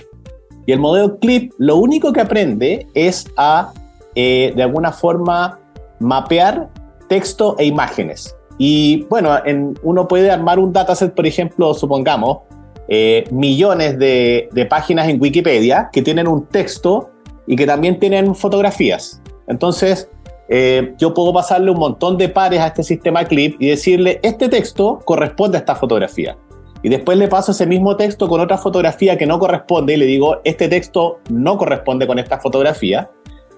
Y 0.67 0.71
el 0.71 0.79
modelo 0.79 1.19
Clip 1.19 1.53
lo 1.59 1.79
único 1.79 2.13
que 2.13 2.21
aprende 2.21 2.87
es 2.95 3.27
a, 3.37 3.73
eh, 4.15 4.53
de 4.55 4.63
alguna 4.63 4.93
forma, 4.93 5.59
mapear 5.99 6.69
texto 7.09 7.57
e 7.59 7.65
imágenes. 7.65 8.37
Y 8.57 9.03
bueno, 9.11 9.37
uno 9.83 10.07
puede 10.07 10.31
armar 10.31 10.61
un 10.61 10.73
dataset, 10.73 11.13
por 11.13 11.27
ejemplo, 11.27 11.75
supongamos, 11.75 12.39
eh, 12.87 13.25
millones 13.33 13.99
de, 13.99 14.49
de 14.53 14.65
páginas 14.65 15.09
en 15.09 15.21
Wikipedia 15.21 15.91
que 15.93 16.03
tienen 16.03 16.29
un 16.29 16.47
texto 16.47 17.11
y 17.49 17.57
que 17.57 17.67
también 17.67 17.99
tienen 17.99 18.37
fotografías. 18.37 19.21
Entonces, 19.49 20.09
eh, 20.49 20.95
yo 20.99 21.13
puedo 21.13 21.33
pasarle 21.33 21.71
un 21.71 21.79
montón 21.79 22.17
de 22.17 22.29
pares 22.29 22.61
a 22.61 22.69
este 22.69 22.83
sistema 22.83 23.25
clip 23.25 23.57
y 23.61 23.69
decirle, 23.69 24.19
este 24.23 24.49
texto 24.49 25.01
corresponde 25.05 25.59
a 25.59 25.61
esta 25.61 25.75
fotografía. 25.75 26.37
Y 26.83 26.89
después 26.89 27.19
le 27.19 27.29
paso 27.29 27.53
ese 27.53 27.67
mismo 27.67 27.97
texto 27.97 28.29
con 28.29 28.41
otra 28.41 28.57
fotografía 28.57 29.19
que 29.19 29.27
no 29.27 29.39
corresponde 29.39 29.95
y 29.95 29.97
le 29.97 30.07
digo, 30.07 30.41
este 30.45 30.69
texto 30.69 31.19
no 31.29 31.59
corresponde 31.59 32.07
con 32.07 32.19
esta 32.19 32.39
fotografía. 32.39 33.11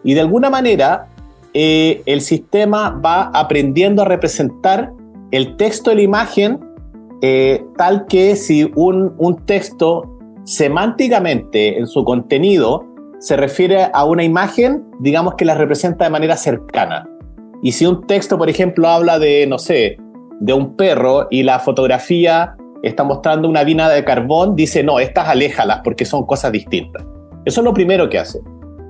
Y 0.02 0.14
de 0.14 0.20
alguna 0.20 0.48
manera, 0.48 1.08
eh, 1.52 2.02
el 2.06 2.22
sistema 2.22 2.90
va 2.90 3.30
aprendiendo 3.34 4.02
a 4.02 4.04
representar 4.06 4.92
el 5.30 5.56
texto 5.56 5.92
y 5.92 5.96
la 5.96 6.02
imagen 6.02 6.60
eh, 7.22 7.62
tal 7.76 8.06
que 8.06 8.34
si 8.34 8.72
un, 8.74 9.14
un 9.18 9.44
texto 9.44 10.18
semánticamente 10.44 11.78
en 11.78 11.86
su 11.86 12.02
contenido 12.02 12.86
se 13.20 13.36
refiere 13.36 13.88
a 13.92 14.04
una 14.04 14.24
imagen, 14.24 14.82
digamos 14.98 15.34
que 15.34 15.44
la 15.44 15.54
representa 15.54 16.04
de 16.04 16.10
manera 16.10 16.36
cercana. 16.36 17.06
Y 17.62 17.72
si 17.72 17.84
un 17.84 18.06
texto, 18.06 18.38
por 18.38 18.48
ejemplo, 18.48 18.88
habla 18.88 19.18
de, 19.18 19.46
no 19.46 19.58
sé, 19.58 19.98
de 20.40 20.52
un 20.54 20.74
perro 20.74 21.28
y 21.30 21.42
la 21.42 21.58
fotografía 21.58 22.56
está 22.82 23.04
mostrando 23.04 23.46
una 23.46 23.62
vina 23.62 23.90
de 23.90 24.02
carbón, 24.04 24.56
dice, 24.56 24.82
no, 24.82 24.98
estas 24.98 25.28
aléjalas 25.28 25.82
porque 25.84 26.06
son 26.06 26.24
cosas 26.24 26.50
distintas. 26.50 27.04
Eso 27.44 27.60
es 27.60 27.64
lo 27.64 27.74
primero 27.74 28.08
que 28.08 28.18
hace. 28.18 28.40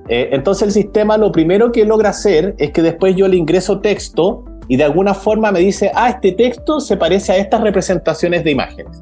Eh, 0.07 0.29
entonces 0.31 0.63
el 0.63 0.71
sistema 0.71 1.17
lo 1.17 1.31
primero 1.33 1.73
que 1.73 1.85
logra 1.85 2.09
hacer 2.09 2.55
es 2.57 2.71
que 2.71 2.81
después 2.81 3.15
yo 3.17 3.27
le 3.27 3.35
ingreso 3.35 3.81
texto 3.81 4.45
y 4.69 4.77
de 4.77 4.85
alguna 4.85 5.13
forma 5.13 5.51
me 5.51 5.59
dice, 5.59 5.91
ah, 5.93 6.09
este 6.09 6.31
texto 6.31 6.79
se 6.79 6.95
parece 6.95 7.33
a 7.33 7.37
estas 7.37 7.59
representaciones 7.59 8.45
de 8.45 8.51
imágenes. 8.51 9.01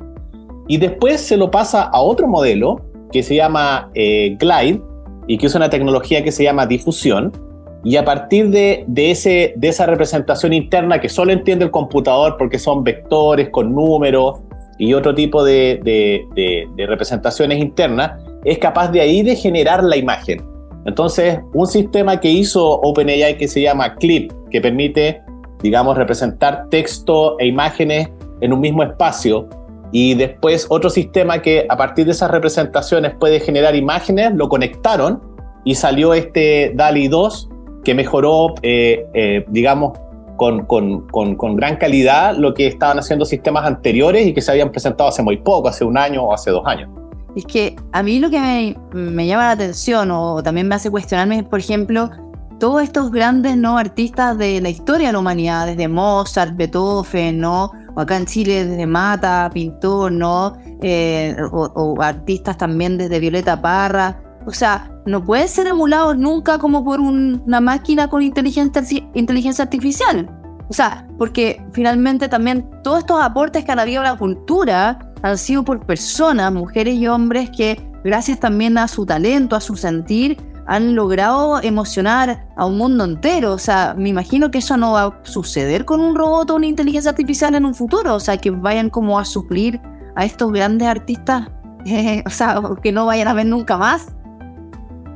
Y 0.67 0.77
después 0.77 1.21
se 1.21 1.37
lo 1.37 1.51
pasa 1.51 1.83
a 1.83 2.01
otro 2.01 2.27
modelo 2.27 2.81
que 3.11 3.21
se 3.21 3.35
llama 3.35 3.91
eh, 3.93 4.35
Glide, 4.39 4.81
y 5.29 5.37
que 5.37 5.45
usa 5.45 5.59
una 5.59 5.69
tecnología 5.69 6.23
que 6.23 6.31
se 6.31 6.43
llama 6.43 6.65
difusión. 6.65 7.31
Y 7.83 7.97
a 7.97 8.03
partir 8.03 8.49
de, 8.49 8.83
de, 8.87 9.11
ese, 9.11 9.53
de 9.55 9.67
esa 9.69 9.85
representación 9.85 10.53
interna 10.53 10.99
que 10.99 11.07
solo 11.07 11.31
entiende 11.31 11.63
el 11.63 11.71
computador 11.71 12.35
porque 12.37 12.57
son 12.57 12.83
vectores 12.83 13.49
con 13.49 13.73
números 13.73 14.39
y 14.79 14.93
otro 14.95 15.13
tipo 15.13 15.43
de, 15.43 15.79
de 15.85 16.85
representaciones 16.87 17.59
internas, 17.59 18.13
es 18.43 18.57
capaz 18.57 18.89
de 18.91 19.01
ahí 19.01 19.21
de 19.21 19.35
generar 19.35 19.83
la 19.83 19.97
imagen. 19.97 20.43
Entonces, 20.85 21.39
un 21.53 21.67
sistema 21.67 22.19
que 22.19 22.31
hizo 22.31 22.79
OpenAI 22.81 23.37
que 23.37 23.47
se 23.47 23.61
llama 23.61 23.95
Clip, 23.95 24.31
que 24.49 24.61
permite, 24.61 25.21
digamos, 25.61 25.95
representar 25.95 26.67
texto 26.69 27.37
e 27.39 27.45
imágenes 27.45 28.09
en 28.41 28.51
un 28.51 28.61
mismo 28.61 28.81
espacio, 28.81 29.47
y 29.91 30.13
después 30.15 30.67
otro 30.69 30.89
sistema 30.89 31.41
que 31.41 31.65
a 31.67 31.77
partir 31.77 32.05
de 32.05 32.11
esas 32.11 32.29
representaciones 32.29 33.13
puede 33.19 33.39
generar 33.39 33.75
imágenes, 33.75 34.33
lo 34.35 34.49
conectaron 34.49 35.21
y 35.63 35.75
salió 35.75 36.13
este 36.13 36.73
DALI 36.75 37.07
2 37.07 37.49
que 37.83 37.95
mejoró, 37.95 38.53
eh, 38.61 39.05
eh, 39.13 39.45
digamos, 39.49 39.97
con, 40.35 40.65
con, 40.65 41.05
con, 41.07 41.55
gran 41.55 41.75
calidad 41.75 42.37
lo 42.37 42.53
que 42.53 42.67
estaban 42.67 42.97
haciendo 42.97 43.25
sistemas 43.25 43.65
anteriores 43.65 44.25
y 44.25 44.33
que 44.33 44.41
se 44.41 44.51
habían 44.51 44.71
presentado 44.71 45.09
hace 45.09 45.21
muy 45.21 45.37
poco, 45.37 45.67
hace 45.67 45.83
un 45.83 45.97
año 45.97 46.23
o 46.23 46.33
hace 46.33 46.51
dos 46.51 46.65
años. 46.65 46.89
Es 47.35 47.45
que 47.45 47.75
a 47.91 48.01
mí 48.03 48.19
lo 48.19 48.29
que 48.29 48.39
me, 48.39 48.77
me 48.93 49.27
llama 49.27 49.43
la 49.43 49.51
atención 49.51 50.11
o 50.11 50.41
también 50.41 50.67
me 50.67 50.75
hace 50.75 50.89
cuestionarme, 50.89 51.43
por 51.43 51.59
ejemplo, 51.59 52.09
todos 52.57 52.83
estos 52.83 53.11
grandes 53.11 53.57
¿no? 53.57 53.77
artistas 53.77 54.37
de 54.37 54.61
la 54.61 54.69
historia 54.69 55.07
de 55.07 55.13
la 55.13 55.19
humanidad, 55.19 55.67
desde 55.67 55.87
Mozart, 55.87 56.55
Beethoven, 56.55 57.39
¿no? 57.39 57.71
Acá 57.99 58.17
en 58.17 58.25
Chile 58.25 58.65
desde 58.65 58.85
Mata, 58.85 59.49
pintor, 59.53 60.11
¿no? 60.11 60.57
Eh, 60.81 61.35
o, 61.51 62.01
artistas 62.01 62.57
también 62.57 62.97
desde 62.97 63.19
Violeta 63.19 63.61
Parra. 63.61 64.21
O 64.45 64.51
sea, 64.51 64.91
no 65.05 65.23
pueden 65.23 65.47
ser 65.47 65.67
emulados 65.67 66.17
nunca 66.17 66.57
como 66.57 66.83
por 66.83 66.99
una 66.99 67.61
máquina 67.61 68.07
con 68.09 68.21
inteligencia, 68.21 68.83
inteligencia 69.13 69.63
artificial. 69.63 70.29
O 70.69 70.73
sea, 70.73 71.07
porque 71.17 71.63
finalmente 71.73 72.29
también 72.29 72.69
todos 72.83 72.99
estos 72.99 73.21
aportes 73.21 73.65
que 73.65 73.71
han 73.71 73.79
habido 73.79 74.01
a 74.01 74.05
la 74.05 74.17
cultura 74.17 74.99
han 75.21 75.37
sido 75.37 75.63
por 75.63 75.85
personas, 75.85 76.53
mujeres 76.53 76.95
y 76.95 77.07
hombres 77.07 77.49
que 77.49 77.81
gracias 78.03 78.39
también 78.39 78.77
a 78.77 78.87
su 78.87 79.05
talento, 79.05 79.55
a 79.55 79.61
su 79.61 79.75
sentir, 79.75 80.37
han 80.69 80.95
logrado 80.95 81.59
emocionar 81.63 82.45
a 82.55 82.65
un 82.67 82.77
mundo 82.77 83.03
entero. 83.03 83.53
O 83.53 83.57
sea, 83.57 83.95
me 83.97 84.09
imagino 84.09 84.51
que 84.51 84.59
eso 84.59 84.77
no 84.77 84.91
va 84.91 85.03
a 85.05 85.19
suceder 85.23 85.83
con 85.83 85.99
un 85.99 86.15
robot 86.15 86.51
o 86.51 86.55
una 86.57 86.67
inteligencia 86.67 87.09
artificial 87.09 87.55
en 87.55 87.65
un 87.65 87.73
futuro. 87.73 88.13
O 88.13 88.19
sea, 88.19 88.37
que 88.37 88.51
vayan 88.51 88.91
como 88.91 89.17
a 89.17 89.25
suplir 89.25 89.81
a 90.15 90.25
estos 90.25 90.51
grandes 90.51 90.87
artistas, 90.87 91.49
o 92.25 92.29
sea, 92.29 92.61
que 92.83 92.91
no 92.91 93.07
vayan 93.07 93.29
a 93.29 93.33
ver 93.33 93.47
nunca 93.47 93.77
más. 93.77 94.15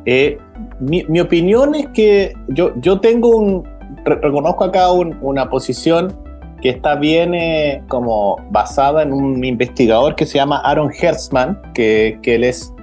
Eh, 0.06 0.40
mi, 0.80 1.20
opinión 1.20 1.76
es 1.76 1.88
que 1.90 2.34
yo, 2.48 2.74
yo 2.78 3.00
tengo 3.00 3.30
un, 3.30 3.64
reconozco 4.06 4.64
acá 4.64 4.92
una 4.92 5.50
posición 5.52 6.18
que 6.62 6.70
está 6.70 6.96
bien 6.96 7.36
eh, 7.36 7.84
como 7.90 8.38
basada 8.50 9.04
en 9.04 9.14
un 9.14 9.46
investigador 9.46 10.16
que 10.16 10.26
se 10.26 10.40
llama 10.40 10.62
Aaron 10.64 10.92
Hertzman, 10.92 11.62
que, 11.76 12.18
que 12.24 12.36
él 12.36 12.44
es 12.44 12.74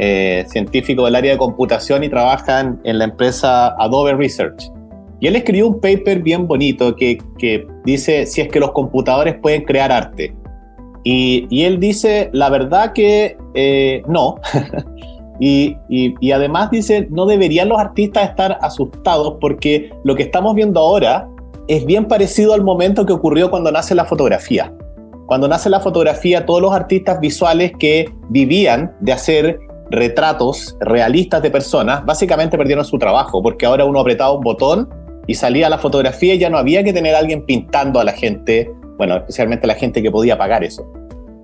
eh, 0.00 0.44
científico 0.46 1.04
del 1.04 1.16
área 1.16 1.32
de 1.32 1.38
computación 1.38 2.04
y 2.04 2.08
trabaja 2.08 2.60
en, 2.60 2.98
la 2.98 3.04
empresa 3.04 3.74
Adobe 3.78 4.14
Research. 4.14 4.70
Y 5.18 5.26
él 5.26 5.34
escribió 5.34 5.66
un 5.66 5.80
paper 5.80 6.22
bien 6.22 6.46
bonito 6.46 6.94
que, 6.94 7.18
dice 7.84 8.24
si 8.26 8.40
es 8.40 8.48
que 8.48 8.60
los 8.60 8.70
computadores 8.70 9.34
pueden 9.42 9.64
crear 9.64 9.90
arte. 9.90 10.36
Y, 11.02 11.64
él 11.64 11.80
dice, 11.80 12.30
la 12.32 12.48
verdad 12.48 12.92
que 12.92 13.36
eh, 13.54 14.02
no. 14.06 14.36
y, 15.40 15.76
y, 15.88 16.30
además 16.30 16.70
dice, 16.70 17.08
no 17.10 17.26
deberían 17.26 17.68
los 17.68 17.80
artistas 17.80 18.28
estar 18.28 18.56
asustados 18.60 19.38
porque 19.40 19.90
lo 20.04 20.14
que 20.14 20.22
estamos 20.22 20.54
viendo 20.54 20.78
ahora 20.78 21.28
es 21.66 21.84
bien 21.84 22.04
parecido 22.04 22.54
al 22.54 22.62
momento 22.62 23.04
que 23.04 23.12
ocurrió 23.12 23.50
cuando 23.50 23.72
nace 23.72 23.96
la 23.96 24.04
fotografía. 24.04 24.72
Cuando 25.26 25.48
nace 25.48 25.68
la 25.68 25.80
fotografía, 25.80 26.46
todos 26.46 26.62
los 26.62 26.72
artistas 26.72 27.18
visuales 27.20 27.72
que 27.78 28.10
vivían 28.30 28.92
de 29.00 29.12
hacer 29.12 29.58
retratos 29.90 30.76
realistas 30.80 31.42
de 31.42 31.50
personas, 31.50 32.04
básicamente 32.04 32.56
perdieron 32.56 32.84
su 32.84 32.98
trabajo, 32.98 33.42
porque 33.42 33.66
ahora 33.66 33.84
uno 33.84 34.00
apretaba 34.00 34.32
un 34.32 34.42
botón 34.42 34.88
y 35.26 35.34
salía 35.34 35.68
la 35.68 35.78
fotografía 35.78 36.34
y 36.34 36.38
ya 36.38 36.50
no 36.50 36.58
había 36.58 36.82
que 36.84 36.92
tener 36.92 37.14
a 37.14 37.18
alguien 37.18 37.44
pintando 37.44 38.00
a 38.00 38.04
la 38.04 38.12
gente, 38.12 38.70
bueno, 38.96 39.16
especialmente 39.16 39.66
la 39.66 39.74
gente 39.74 40.02
que 40.02 40.10
podía 40.10 40.36
pagar 40.36 40.64
eso. 40.64 40.86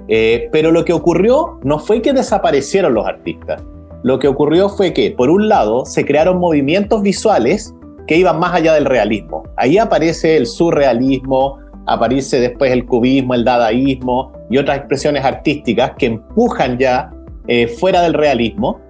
Eh, 0.08 0.48
pero 0.52 0.70
lo 0.70 0.84
que 0.84 0.92
ocurrió 0.92 1.58
no 1.62 1.78
fue 1.78 2.02
que 2.02 2.12
desaparecieron 2.12 2.94
los 2.94 3.06
artistas, 3.06 3.62
lo 4.02 4.18
que 4.18 4.28
ocurrió 4.28 4.68
fue 4.68 4.92
que, 4.92 5.10
por 5.12 5.30
un 5.30 5.48
lado, 5.48 5.86
se 5.86 6.04
crearon 6.04 6.38
movimientos 6.38 7.00
visuales 7.00 7.74
que 8.06 8.18
iban 8.18 8.38
más 8.38 8.52
allá 8.52 8.74
del 8.74 8.84
realismo. 8.84 9.44
Ahí 9.56 9.78
aparece 9.78 10.36
el 10.36 10.46
surrealismo, 10.46 11.58
aparece 11.86 12.38
después 12.38 12.70
el 12.70 12.84
cubismo, 12.84 13.32
el 13.32 13.44
dadaísmo 13.44 14.32
y 14.50 14.58
otras 14.58 14.76
expresiones 14.76 15.24
artísticas 15.24 15.92
que 15.96 16.06
empujan 16.06 16.78
ya 16.78 17.10
eh, 17.48 17.68
fuera 17.68 18.02
del 18.02 18.14
realismo. 18.14 18.80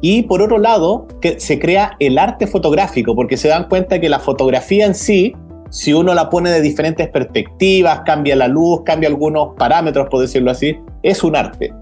Y 0.00 0.22
por 0.22 0.40
otro 0.40 0.58
lado, 0.58 1.06
que 1.20 1.38
se 1.40 1.58
crea 1.58 1.96
el 1.98 2.18
arte 2.18 2.46
fotográfico, 2.46 3.14
porque 3.14 3.36
se 3.36 3.48
dan 3.48 3.68
cuenta 3.68 4.00
que 4.00 4.08
la 4.08 4.18
fotografía 4.18 4.86
en 4.86 4.94
sí, 4.94 5.34
si 5.70 5.92
uno 5.92 6.14
la 6.14 6.30
pone 6.30 6.50
de 6.50 6.62
diferentes 6.62 7.08
perspectivas, 7.08 8.00
cambia 8.06 8.34
la 8.34 8.48
luz, 8.48 8.80
cambia 8.84 9.08
algunos 9.08 9.54
parámetros, 9.56 10.08
por 10.08 10.20
decirlo 10.20 10.50
así, 10.50 10.78
es 11.02 11.22
un 11.22 11.36
arte. 11.36 11.72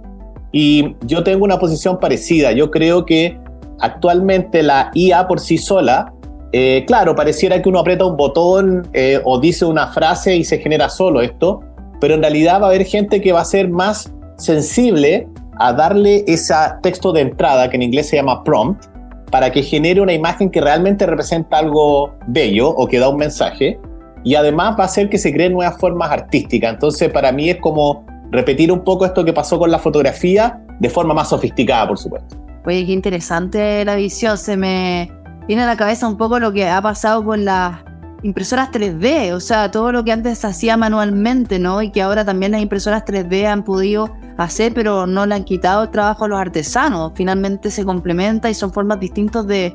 Y 0.52 0.96
yo 1.02 1.22
tengo 1.22 1.44
una 1.44 1.58
posición 1.58 2.00
parecida. 2.00 2.52
Yo 2.52 2.70
creo 2.70 3.06
que 3.06 3.38
actualmente 3.80 4.62
la 4.62 4.90
IA 4.94 5.28
por 5.28 5.38
sí 5.40 5.56
sola, 5.56 6.12
eh, 6.52 6.84
claro, 6.86 7.14
pareciera 7.14 7.60
que 7.60 7.68
uno 7.68 7.78
aprieta 7.78 8.04
un 8.06 8.16
botón 8.16 8.88
eh, 8.94 9.20
o 9.24 9.38
dice 9.38 9.64
una 9.64 9.88
frase 9.88 10.34
y 10.36 10.44
se 10.44 10.58
genera 10.58 10.88
solo 10.88 11.20
esto, 11.20 11.60
pero 12.00 12.14
en 12.14 12.22
realidad 12.22 12.60
va 12.60 12.66
a 12.66 12.70
haber 12.70 12.84
gente 12.84 13.20
que 13.20 13.32
va 13.32 13.42
a 13.42 13.44
ser 13.44 13.68
más 13.68 14.12
sensible 14.38 15.28
a 15.58 15.72
darle 15.72 16.24
ese 16.26 16.54
texto 16.82 17.12
de 17.12 17.22
entrada, 17.22 17.68
que 17.68 17.76
en 17.76 17.82
inglés 17.82 18.08
se 18.08 18.16
llama 18.16 18.42
prompt, 18.44 18.86
para 19.30 19.50
que 19.52 19.62
genere 19.62 20.00
una 20.00 20.12
imagen 20.12 20.50
que 20.50 20.60
realmente 20.60 21.06
representa 21.06 21.58
algo 21.58 22.14
bello 22.26 22.70
o 22.70 22.86
que 22.86 22.98
da 22.98 23.08
un 23.08 23.16
mensaje. 23.16 23.78
Y 24.24 24.34
además 24.34 24.76
va 24.78 24.84
a 24.84 24.86
hacer 24.86 25.08
que 25.08 25.18
se 25.18 25.32
creen 25.32 25.52
nuevas 25.52 25.78
formas 25.78 26.10
artísticas. 26.10 26.74
Entonces, 26.74 27.10
para 27.10 27.30
mí 27.32 27.50
es 27.50 27.58
como 27.60 28.04
repetir 28.30 28.72
un 28.72 28.84
poco 28.84 29.04
esto 29.04 29.24
que 29.24 29.32
pasó 29.32 29.58
con 29.58 29.70
la 29.70 29.78
fotografía 29.78 30.60
de 30.80 30.90
forma 30.90 31.14
más 31.14 31.28
sofisticada, 31.28 31.88
por 31.88 31.98
supuesto. 31.98 32.36
Oye, 32.66 32.84
qué 32.84 32.92
interesante 32.92 33.84
la 33.84 33.96
visión. 33.96 34.36
Se 34.36 34.56
me 34.56 35.10
viene 35.46 35.62
a 35.62 35.66
la 35.66 35.76
cabeza 35.76 36.06
un 36.06 36.16
poco 36.16 36.38
lo 36.38 36.52
que 36.52 36.68
ha 36.68 36.82
pasado 36.82 37.24
con 37.24 37.44
las 37.44 37.76
impresoras 38.22 38.70
3D, 38.70 39.32
o 39.32 39.40
sea, 39.40 39.70
todo 39.70 39.92
lo 39.92 40.04
que 40.04 40.12
antes 40.12 40.38
se 40.38 40.46
hacía 40.46 40.76
manualmente, 40.76 41.58
¿no? 41.58 41.82
Y 41.82 41.90
que 41.90 42.02
ahora 42.02 42.24
también 42.24 42.52
las 42.52 42.60
impresoras 42.60 43.04
3D 43.04 43.46
han 43.46 43.64
podido 43.64 44.12
hacer, 44.38 44.72
pero 44.72 45.06
no 45.06 45.26
le 45.26 45.34
han 45.34 45.44
quitado 45.44 45.84
el 45.84 45.90
trabajo 45.90 46.24
a 46.24 46.28
los 46.28 46.38
artesanos. 46.38 47.12
Finalmente 47.14 47.70
se 47.70 47.84
complementa 47.84 48.48
y 48.48 48.54
son 48.54 48.72
formas 48.72 49.00
distintas 49.00 49.46
de, 49.46 49.74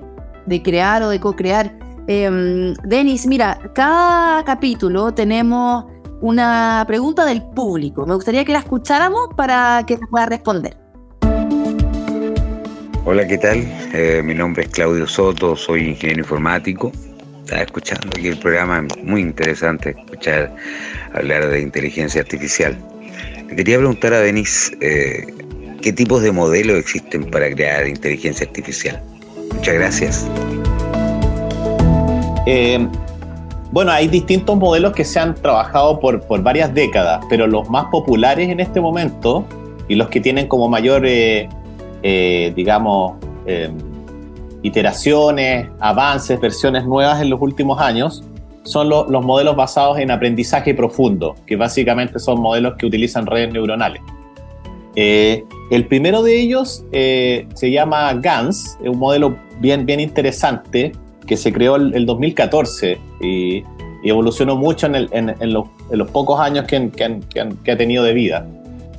crear 0.64 1.04
o 1.04 1.10
de 1.10 1.20
co-crear. 1.20 1.78
Em, 2.08 2.74
Denis, 2.84 3.28
mira, 3.28 3.60
cada 3.76 4.44
capítulo 4.44 5.14
tenemos 5.14 5.86
una 6.22 6.84
pregunta 6.88 7.26
del 7.26 7.44
público. 7.44 8.06
Me 8.06 8.16
gustaría 8.16 8.46
que 8.46 8.54
la 8.54 8.60
escucháramos 8.60 9.30
para 9.36 9.84
que 9.86 9.98
nos 9.98 10.10
pueda 10.10 10.26
responder. 10.26 10.78
Hola, 13.06 13.28
¿qué 13.28 13.38
tal? 13.38 13.58
Eh, 13.94 14.22
mi 14.24 14.34
nombre 14.34 14.64
es 14.64 14.70
Claudio 14.70 15.06
Soto, 15.06 15.58
soy 15.58 15.90
ingeniero 15.90 16.22
informático. 16.22 16.92
Estaba 17.44 17.64
escuchando 17.64 18.08
aquí 18.18 18.30
el 18.30 18.38
programa, 18.38 18.86
muy 19.04 19.20
interesante 19.20 19.90
escuchar 19.90 20.56
hablar 21.14 21.50
de 21.50 21.60
inteligencia 21.60 22.22
artificial. 22.22 22.78
Quería 23.56 23.78
preguntar 23.78 24.14
a 24.14 24.20
Denis, 24.20 24.72
eh, 24.82 25.26
¿qué 25.82 25.94
tipos 25.94 26.22
de 26.22 26.32
modelos 26.32 26.78
existen 26.78 27.30
para 27.30 27.50
crear 27.52 27.88
inteligencia 27.88 28.46
artificial? 28.46 29.02
Muchas 29.54 29.74
gracias. 29.74 30.28
Eh, 32.46 32.88
bueno, 33.72 33.92
hay 33.92 34.08
distintos 34.08 34.58
modelos 34.58 34.94
que 34.94 35.04
se 35.04 35.20
han 35.20 35.36
trabajado 35.36 36.00
por, 36.00 36.22
por, 36.22 36.42
varias 36.44 36.74
décadas, 36.74 37.26
pero 37.30 37.48
los 37.48 37.70
más 37.70 37.86
populares 37.86 38.50
en 38.50 38.60
este 38.60 38.80
momento 38.82 39.46
y 39.88 39.96
los 39.96 40.10
que 40.10 40.20
tienen 40.20 40.48
como 40.48 40.70
mayor, 40.70 41.04
eh, 41.06 41.48
digamos, 42.56 43.14
iteraciones, 44.62 45.68
avances, 45.80 46.40
versiones 46.40 46.86
nuevas 46.86 47.22
en 47.22 47.30
los 47.30 47.42
últimos 47.42 47.80
años, 47.82 48.24
son 48.64 48.90
los 48.90 49.26
modelos 49.26 49.56
basados 49.56 50.00
en 50.00 50.12
aprendizaje 50.12 50.74
profundo, 50.74 51.36
que 51.46 51.56
básicamente 51.56 52.20
son 52.20 52.42
modelos 52.42 52.76
que 52.78 52.86
utilizan 52.86 53.26
redes 53.26 53.52
neuronales. 53.52 54.02
Eh, 54.96 55.44
el 55.72 55.88
primero 55.88 56.22
de 56.22 56.40
ellos 56.40 56.86
eh, 56.92 57.48
se 57.56 57.72
llama 57.72 58.14
GANS, 58.14 58.78
es 58.82 58.90
un 58.90 59.00
modelo 59.00 59.36
bien, 59.60 59.86
bien 59.86 60.00
interesante 60.00 60.92
que 61.26 61.36
se 61.38 61.52
creó 61.52 61.78
el, 61.78 61.94
el 61.96 62.06
2014 62.06 63.00
y, 63.22 63.64
evolucionó 64.06 64.58
mucho 64.58 64.88
en, 64.88 64.96
en, 65.14 65.54
los, 65.54 66.10
pocos 66.12 66.38
años 66.38 66.66
que, 66.66 66.90
que, 66.90 67.72
ha 67.72 67.78
tenido 67.78 68.04
de 68.04 68.14
vida. 68.14 68.46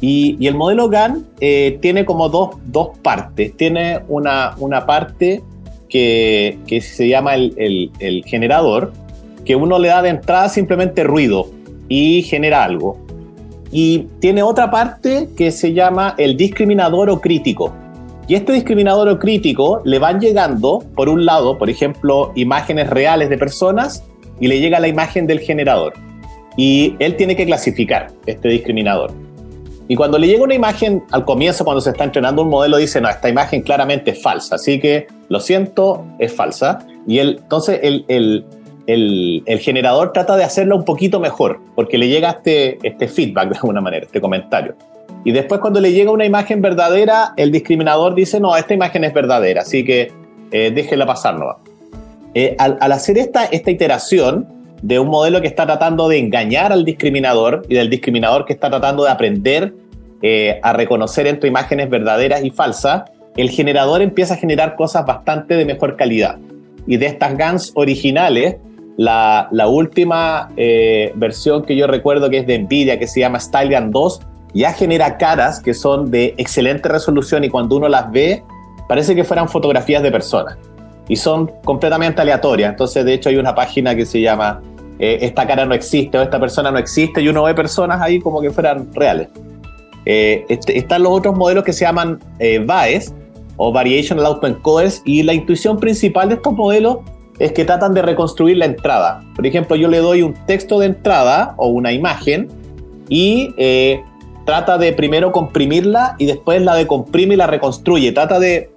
Y, 0.01 0.47
el 0.47 0.55
modelo 0.55 0.89
GAN 0.89 1.27
eh, 1.41 1.79
tiene 1.83 2.07
como 2.07 2.31
dos, 2.31 2.57
dos, 2.65 2.97
partes. 3.03 3.55
Tiene 3.57 4.01
una, 4.09 4.55
una 4.59 4.87
parte 4.87 5.43
que, 5.89 6.59
se 6.83 7.09
llama 7.09 7.35
el, 7.35 8.23
generador, 8.27 8.93
que 9.45 9.57
uno 9.57 9.79
le 9.79 9.89
da 9.89 10.03
de 10.03 10.11
entrada 10.11 10.49
simplemente 10.49 11.05
ruido 11.05 11.49
y 11.89 12.23
genera 12.23 12.65
algo. 12.65 12.99
Y 13.71 14.07
tiene 14.21 14.43
otra 14.43 14.71
parte 14.71 15.29
que 15.37 15.51
se 15.51 15.73
llama 15.73 16.15
el 16.19 16.37
discriminador 16.37 17.11
o 17.11 17.21
crítico. 17.21 17.75
Y 18.27 18.37
este 18.37 18.53
discriminador 18.53 19.09
o 19.09 19.19
crítico 19.19 19.83
le 19.85 19.99
van 19.99 20.21
llegando, 20.21 20.83
por 20.95 21.09
un 21.09 21.27
lado, 21.27 21.59
por 21.59 21.69
ejemplo, 21.69 22.33
imágenes 22.35 22.89
reales 22.89 23.29
de 23.29 23.37
personas 23.37 24.05
y 24.41 24.49
le 24.49 24.61
llega 24.61 24.81
la 24.81 24.89
imagen 24.89 25.27
del 25.27 25.41
generador. 25.41 25.93
Y 26.57 26.95
él 27.01 27.17
tiene 27.17 27.37
que 27.37 27.45
clasificar 27.45 28.09
este 28.27 28.49
discriminador. 28.49 29.13
Y 29.87 29.97
cuando 29.97 30.19
le 30.19 30.27
llega 30.27 30.43
una 30.43 30.55
imagen 30.55 31.03
al 31.11 31.25
comienzo, 31.25 31.65
cuando 31.65 31.81
se 31.81 31.91
está 31.91 32.05
entrenando 32.05 32.43
un 32.43 32.49
modelo, 32.49 32.79
dice, 32.79 33.01
no, 33.01 33.11
esta 33.11 33.29
imagen 33.29 33.61
claramente 33.61 34.13
es 34.13 34.23
falsa, 34.23 34.55
así 34.55 34.81
que 34.81 35.07
lo 35.29 35.41
siento, 35.41 36.07
es 36.19 36.33
falsa. 36.33 36.79
Y 37.07 37.19
él, 37.19 37.41
entonces 37.43 37.81
el, 37.83 38.05
el, 38.09 38.47
el, 38.87 39.43
generador 39.61 40.13
trata 40.13 40.37
de 40.37 40.45
hacerlo 40.45 40.77
un 40.77 40.85
poquito 40.85 41.21
mejor, 41.21 41.61
porque 41.75 41.99
le 41.99 42.09
llega 42.09 42.31
este, 42.31 42.79
este 42.83 43.09
feedback 43.09 43.51
de 43.51 43.57
alguna 43.57 43.81
manera, 43.81 44.07
este 44.07 44.21
comentario. 44.21 44.75
Y 45.25 45.33
después 45.33 45.61
cuando 45.61 45.81
le 45.81 45.93
llega 45.93 46.11
una 46.11 46.27
imagen 46.27 46.61
verdadera, 46.61 47.33
el 47.37 47.51
discriminador 47.51 48.15
dice, 48.15 48.41
no, 48.41 48.57
esta 48.57 48.75
imagen 48.75 49.05
es 49.05 49.15
verdadera, 49.15 49.63
así 49.63 49.85
que 49.85 50.13
eh, 50.51 50.71
déjela 50.75 51.07
pasar, 51.07 51.39
¿no? 51.39 51.57
Eh, 52.35 52.55
al, 52.59 52.93
hacer 52.93 53.17
esta, 53.17 53.45
esta 53.47 53.71
iteración, 53.71 54.49
de 54.83 54.99
un 54.99 55.09
modelo 55.09 55.41
que 55.41 55.47
está 55.47 55.65
tratando 55.65 56.09
de 56.09 56.19
engañar 56.19 56.71
al 56.71 56.85
discriminador 56.85 57.63
y 57.71 57.75
del 57.75 57.89
discriminador 57.89 58.45
que 58.45 58.53
está 58.53 58.69
tratando 58.69 59.05
de 59.05 59.11
aprender 59.11 59.73
eh, 60.21 60.61
a 60.63 60.75
reconocer 60.75 61.27
entre 61.27 61.49
imágenes 61.49 61.89
verdaderas 61.89 62.45
y 62.45 62.51
falsas, 62.51 63.05
el 63.35 63.49
generador 63.49 64.03
empieza 64.03 64.35
a 64.35 64.37
generar 64.37 64.77
cosas 64.77 65.07
bastante 65.07 65.57
de 65.57 65.65
mejor 65.65 65.97
calidad. 65.97 66.37
Y 66.87 66.99
de 66.99 67.07
estas 67.07 67.35
GANs 67.39 67.73
originales, 67.75 68.57
la, 68.97 69.49
última 69.69 70.51
eh, 70.57 71.13
versión 71.17 71.65
que 71.65 71.77
yo 71.77 71.87
recuerdo 71.87 72.31
que 72.31 72.39
es 72.39 72.47
de 72.47 72.59
Nvidia, 72.59 72.99
que 72.99 73.07
se 73.07 73.21
llama 73.21 73.41
StyleGAN 73.41 73.91
2, 73.91 74.21
ya 74.55 74.73
genera 74.73 75.19
caras 75.19 75.61
que 75.61 75.75
son 75.75 76.11
de 76.11 76.35
excelente 76.39 76.89
resolución 76.89 77.45
y 77.45 77.49
cuando 77.49 77.77
uno 77.77 77.89
las 77.89 78.11
ve, 78.13 78.43
parece 78.89 79.15
que 79.15 79.25
fueran 79.25 79.49
fotografías 79.49 80.03
de 80.03 80.13
personas. 80.13 80.57
Y 81.09 81.17
son 81.17 81.51
completamente 81.65 82.23
aleatorias. 82.23 82.71
Entonces, 82.71 83.05
de 83.05 83.15
hecho, 83.15 83.29
hay 83.29 83.37
una 83.37 83.55
página 83.55 83.95
que 83.95 84.07
se 84.07 84.21
llama 84.21 84.63
eh, 84.99 85.19
esta 85.23 85.47
cara 85.47 85.67
no 85.67 85.75
existe 85.75 86.17
o 86.17 86.23
esta 86.23 86.39
persona 86.39 86.71
no 86.71 86.79
existe 86.79 87.21
y 87.21 87.29
uno 87.29 87.43
ve 87.43 87.55
personas 87.55 88.01
ahí 88.01 88.21
como 88.21 88.41
que 88.41 88.51
fueran 88.51 88.93
reales. 88.95 89.29
Eh, 90.07 90.45
este, 90.49 90.79
están 90.79 91.03
los 91.03 91.13
otros 91.13 91.37
modelos 91.37 91.65
que 91.65 91.73
se 91.73 91.85
llaman 91.85 92.21
eh, 92.39 92.59
VAES 92.59 93.13
o 93.57 93.73
Variational 93.73 94.27
Autoencoders 94.27 95.03
y 95.05 95.23
la 95.23 95.33
intuición 95.33 95.79
principal 95.79 96.29
de 96.29 96.37
estos 96.37 96.53
modelos 96.53 96.99
es 97.39 97.53
que 97.53 97.65
tratan 97.65 97.95
de 97.95 98.03
reconstruir 98.03 98.57
la 98.57 98.67
entrada. 98.67 99.23
Por 99.35 99.47
ejemplo, 99.47 99.77
yo 99.77 99.89
le 99.89 99.99
doy 99.99 100.23
un 100.23 100.35
texto 100.47 100.79
de 100.79 100.87
entrada 100.87 101.55
o 101.57 101.69
una 101.69 101.93
imagen 101.93 102.49
y 103.09 103.55
trata 104.45 104.79
de 104.79 104.93
primero 104.93 105.33
comprimirla 105.33 106.17
y 106.19 106.27
después 106.27 106.63
la 106.63 106.75
decomprime 106.75 107.35
y 107.35 107.37
la 107.37 107.47
reconstruye. 107.47 108.13
Trata 108.13 108.39
de, 108.39 108.71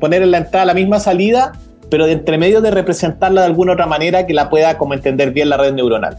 poner 0.00 0.22
en 0.22 0.32
la 0.32 0.38
entrada 0.38 0.64
la 0.66 0.74
misma 0.74 0.98
salida 0.98 1.52
pero 1.90 2.06
de 2.06 2.12
entre 2.12 2.38
medio 2.38 2.62
de 2.62 2.70
representarla 2.70 3.42
de 3.42 3.48
alguna 3.48 3.72
otra 3.72 3.86
manera 3.86 4.24
que 4.24 4.32
la 4.32 4.48
pueda 4.48 4.78
como 4.78 4.94
entender 4.94 5.32
bien 5.32 5.50
la 5.50 5.56
red 5.56 5.74
neuronal. 5.74 6.16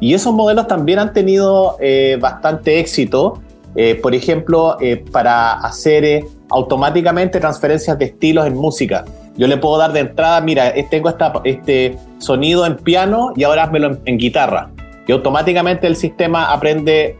Y 0.00 0.12
esos 0.12 0.34
modelos 0.34 0.66
también 0.66 0.98
han 0.98 1.12
tenido 1.12 1.76
eh, 1.80 2.18
bastante 2.20 2.80
éxito, 2.80 3.40
eh, 3.76 3.94
por 3.94 4.14
ejemplo, 4.14 4.76
eh, 4.80 5.02
para 5.12 5.52
hacer 5.52 6.24
automáticamente 6.50 7.40
transferencias 7.40 7.98
de 7.98 8.06
estilos 8.06 8.46
en 8.46 8.56
música. 8.56 9.04
Yo 9.36 9.46
le 9.46 9.56
puedo 9.56 9.78
dar 9.78 9.92
de 9.92 10.00
entrada, 10.00 10.40
mira, 10.40 10.72
tengo 10.90 11.08
esta, 11.08 11.32
este 11.44 11.96
sonido 12.18 12.66
en 12.66 12.76
piano 12.76 13.32
y 13.36 13.44
ahora 13.44 13.64
házmelo 13.64 13.88
en, 13.88 14.00
en 14.04 14.18
guitarra. 14.18 14.70
Y 15.06 15.12
automáticamente 15.12 15.86
el 15.86 15.96
sistema 15.96 16.52
aprende 16.52 17.16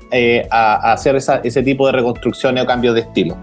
a, 0.50 0.74
a, 0.74 0.92
hacer 0.92 1.16
ese 1.16 1.62
tipo 1.62 1.86
de 1.86 1.92
reconstrucciones 1.92 2.64
o 2.64 2.66
cambios 2.66 2.94
de 2.94 3.02
estilo. 3.02 3.36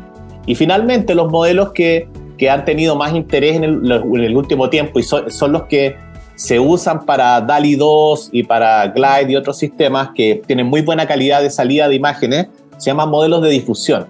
Y 0.47 0.55
finalmente 0.55 1.13
los 1.13 1.29
modelos 1.29 1.73
que 1.73 2.07
que 2.41 2.49
han 2.49 2.65
tenido 2.65 2.95
más 2.95 3.13
interés 3.13 3.55
en 3.55 3.63
el, 3.63 4.35
último 4.35 4.67
tiempo 4.67 4.97
y 4.99 5.03
son, 5.03 5.51
los 5.51 5.65
que 5.65 5.95
se 6.33 6.59
usan 6.59 7.05
para 7.05 7.39
DALI 7.39 7.75
2 7.75 8.29
y 8.31 8.41
para 8.41 8.87
Glide 8.87 9.31
y 9.31 9.35
otros 9.35 9.59
sistemas 9.59 10.09
que 10.15 10.41
tienen 10.47 10.65
muy 10.65 10.81
buena 10.81 11.05
calidad 11.05 11.43
de 11.43 11.51
salida 11.51 11.87
de 11.87 11.93
imágenes, 11.93 12.47
se 12.77 12.89
llaman 12.89 13.11
modelos 13.11 13.43
de 13.43 13.51
difusión. 13.51 14.07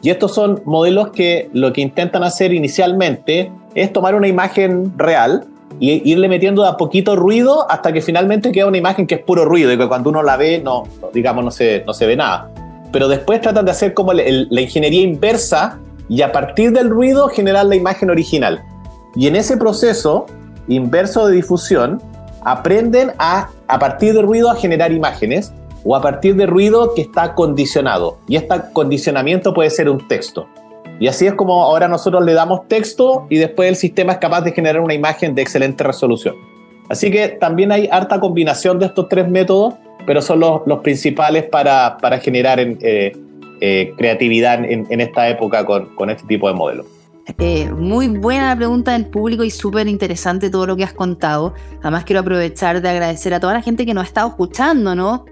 Y 0.00 0.08
estos 0.08 0.34
son 0.34 0.62
modelos 0.64 1.10
que 1.10 1.50
lo 1.52 1.74
que 1.74 1.82
intentan 1.82 2.22
hacer 2.24 2.54
inicialmente 2.54 3.52
es 3.82 3.92
tomar 3.92 4.14
una 4.14 4.28
imagen 4.28 4.92
real 4.96 5.46
y 5.80 6.10
irle 6.10 6.28
metiendo 6.28 6.62
de 6.62 6.68
a 6.68 6.76
poquito 6.76 7.16
ruido 7.16 7.70
hasta 7.70 7.92
que 7.92 8.00
finalmente 8.00 8.52
queda 8.52 8.66
una 8.66 8.78
imagen 8.78 9.06
que 9.06 9.16
es 9.16 9.22
puro 9.22 9.44
ruido 9.44 9.72
y 9.72 9.78
que 9.78 9.86
cuando 9.86 10.10
uno 10.10 10.22
la 10.22 10.36
ve, 10.36 10.60
no, 10.62 10.84
digamos, 11.12 11.44
no 11.44 11.50
se, 11.50 11.84
no 11.86 11.92
se 11.92 12.06
ve 12.06 12.16
nada. 12.16 12.50
Pero 12.92 13.08
después 13.08 13.40
tratan 13.40 13.64
de 13.64 13.70
hacer 13.70 13.94
como 13.94 14.12
la 14.12 14.60
ingeniería 14.60 15.02
inversa 15.02 15.78
y 16.08 16.22
a 16.22 16.32
partir 16.32 16.72
del 16.72 16.88
ruido 16.88 17.28
generar 17.28 17.66
la 17.66 17.76
imagen 17.76 18.10
original. 18.10 18.62
Y 19.14 19.26
en 19.26 19.36
ese 19.36 19.56
proceso 19.56 20.26
inverso 20.68 21.26
de 21.26 21.34
difusión, 21.34 22.00
aprenden 22.44 23.12
a, 23.18 23.48
a 23.66 23.78
partir 23.78 24.14
del 24.14 24.26
ruido 24.26 24.50
a 24.50 24.54
generar 24.54 24.92
imágenes 24.92 25.52
o 25.84 25.96
a 25.96 26.02
partir 26.02 26.36
de 26.36 26.46
ruido 26.46 26.94
que 26.94 27.02
está 27.02 27.34
condicionado. 27.34 28.18
Y 28.28 28.36
este 28.36 28.54
condicionamiento 28.72 29.54
puede 29.54 29.70
ser 29.70 29.88
un 29.88 30.06
texto. 30.06 30.46
Y 31.00 31.06
así 31.06 31.26
es 31.26 31.34
como 31.34 31.62
ahora 31.62 31.88
nosotros 31.88 32.24
le 32.24 32.32
damos 32.32 32.66
texto 32.68 33.26
y 33.30 33.36
después 33.36 33.68
el 33.68 33.76
sistema 33.76 34.12
es 34.12 34.18
capaz 34.18 34.42
de 34.42 34.52
generar 34.52 34.80
una 34.82 34.94
imagen 34.94 35.34
de 35.34 35.42
excelente 35.42 35.84
resolución. 35.84 36.34
Así 36.88 37.10
que 37.10 37.28
también 37.28 37.70
hay 37.70 37.88
harta 37.90 38.18
combinación 38.18 38.78
de 38.78 38.86
estos 38.86 39.08
tres 39.08 39.28
métodos, 39.28 39.74
pero 40.06 40.22
son 40.22 40.40
los, 40.40 40.62
los 40.66 40.80
principales 40.80 41.44
para, 41.44 41.98
para 41.98 42.18
generar 42.18 42.58
en, 42.58 42.78
eh, 42.80 43.12
eh, 43.60 43.92
creatividad 43.96 44.64
en, 44.64 45.00
esta 45.00 45.28
época 45.28 45.64
con, 45.64 46.10
este 46.10 46.24
tipo 46.28 46.46
de 46.46 46.54
modelos? 46.54 46.86
Eh, 47.38 47.68
muy 47.72 48.06
buena 48.06 48.54
pregunta 48.56 48.92
del 48.92 49.06
público 49.06 49.42
y 49.42 49.50
súper 49.50 49.88
interesante 49.88 50.48
todo 50.48 50.66
lo 50.66 50.76
que 50.76 50.84
has 50.84 50.92
contado. 50.92 51.54
Además 51.82 52.04
quiero 52.04 52.20
aprovechar 52.20 52.80
de 52.80 52.88
agradecer 52.88 53.34
a 53.34 53.40
toda 53.40 53.54
la 53.54 53.62
gente 53.62 53.84
que 53.84 53.94
nos 53.94 54.04
ha 54.04 54.06
estado 54.06 54.28
escuchando, 54.28 54.94
¿no? 54.94 55.24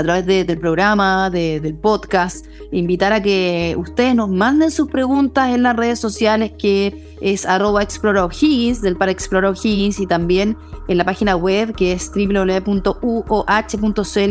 A 0.00 0.02
través 0.02 0.26
del 0.26 0.58
programa, 0.58 1.30
del 1.30 1.74
podcast, 1.74 2.46
invitar 2.72 3.12
a 3.12 3.22
que 3.22 3.74
ustedes 3.78 4.14
nos 4.14 4.30
manden 4.30 4.70
sus 4.70 4.88
preguntas 4.88 5.54
en 5.54 5.62
las 5.62 5.76
redes 5.76 5.98
sociales 5.98 6.52
que 6.58 7.16
es 7.20 7.44
arroba 7.44 7.80
del 7.82 8.96
para 8.96 9.12
O'Higgins 9.50 10.00
y 10.00 10.06
también 10.06 10.56
en 10.88 10.96
la 10.96 11.04
página 11.04 11.36
web 11.36 11.74
que 11.74 11.92
es 11.92 12.10
www.uoh.cl 12.14 12.90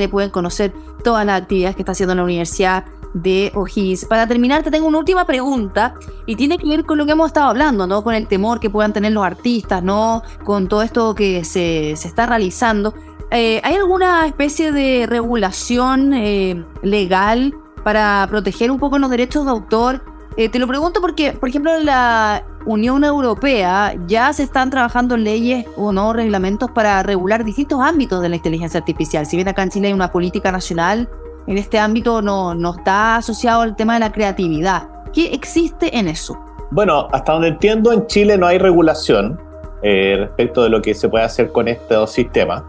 pueden 0.10 0.30
conocer 0.32 0.74
todas 1.04 1.26
las 1.26 1.42
actividades 1.42 1.76
que 1.76 1.84
está 1.84 1.92
haciendo 1.92 2.16
la 2.16 2.24
Universidad 2.24 2.86
de 3.14 3.52
O'Higgins. 3.56 4.06
Para 4.06 4.28
terminar, 4.28 4.64
te 4.64 4.72
tengo 4.72 4.88
una 4.88 5.00
última 5.00 5.26
pregunta 5.26 5.96
y 6.26 6.36
tiene 6.36 6.58
que 6.58 6.68
ver 6.68 6.86
con 6.86 6.98
lo 6.98 7.06
que 7.06 7.14
hemos 7.14 7.28
estado 7.28 7.50
hablando, 7.50 7.88
¿no? 7.88 8.04
Con 8.04 8.14
el 8.14 8.28
temor 8.28 8.60
que 8.60 8.70
puedan 8.70 8.94
tener 8.94 9.12
los 9.12 9.24
artistas, 9.24 9.84
¿no? 9.84 10.22
Con 10.44 10.68
todo 10.68 10.82
esto 10.82 11.16
que 11.16 11.44
se, 11.44 11.96
se 11.96 12.08
está 12.08 12.26
realizando. 12.26 12.94
Eh, 13.32 13.62
¿Hay 13.64 13.76
alguna 13.76 14.26
especie 14.26 14.72
de 14.72 15.06
regulación 15.08 16.14
eh, 16.14 16.64
legal 16.82 17.54
para 17.84 18.26
proteger 18.28 18.72
un 18.72 18.80
poco 18.80 18.98
los 18.98 19.12
derechos 19.12 19.46
de 19.46 19.52
autor? 19.52 20.02
Eh, 20.36 20.50
te 20.50 20.58
lo 20.58 20.68
pregunto 20.68 21.00
porque, 21.00 21.34
por 21.34 21.50
ejemplo, 21.50 21.76
en 21.76 21.86
la 21.86 22.44
Unión 22.66 23.04
Europea 23.04 23.94
ya 24.08 24.34
se 24.34 24.44
están 24.44 24.72
trabajando 24.72 25.16
leyes 25.16 25.66
o 25.78 25.92
no 25.92 26.12
reglamentos 26.14 26.72
para 26.72 27.04
regular 27.04 27.44
distintos 27.44 27.80
ámbitos 27.82 28.22
de 28.22 28.30
la 28.30 28.36
inteligencia 28.36 28.80
artificial. 28.80 29.26
Si 29.28 29.36
bien 29.36 29.48
acá 29.48 29.62
en 29.62 29.70
Chile 29.70 29.88
hay 29.90 29.94
una 29.94 30.12
política 30.12 30.52
nacional, 30.52 31.08
en 31.46 31.58
este 31.58 31.78
ámbito 31.78 32.22
no, 32.24 32.56
no 32.56 32.76
está 32.76 33.18
asociado 33.18 33.62
al 33.62 33.76
tema 33.76 33.94
de 33.94 34.00
la 34.00 34.12
creatividad. 34.12 34.90
¿Qué 35.14 35.34
existe 35.34 35.96
en 35.98 36.08
eso? 36.08 36.40
Bueno, 36.72 37.08
hasta 37.12 37.34
donde 37.34 37.50
entiendo, 37.50 37.92
en 37.92 38.08
Chile 38.08 38.38
no 38.38 38.48
hay 38.48 38.58
regulación 38.58 39.40
respecto 39.82 40.62
de 40.64 40.70
lo 40.70 40.82
que 40.82 40.94
se 40.94 41.08
puede 41.08 41.24
hacer 41.24 41.52
con 41.52 41.68
estos 41.68 42.12
sistemas. 42.12 42.64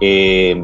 Eh, 0.00 0.62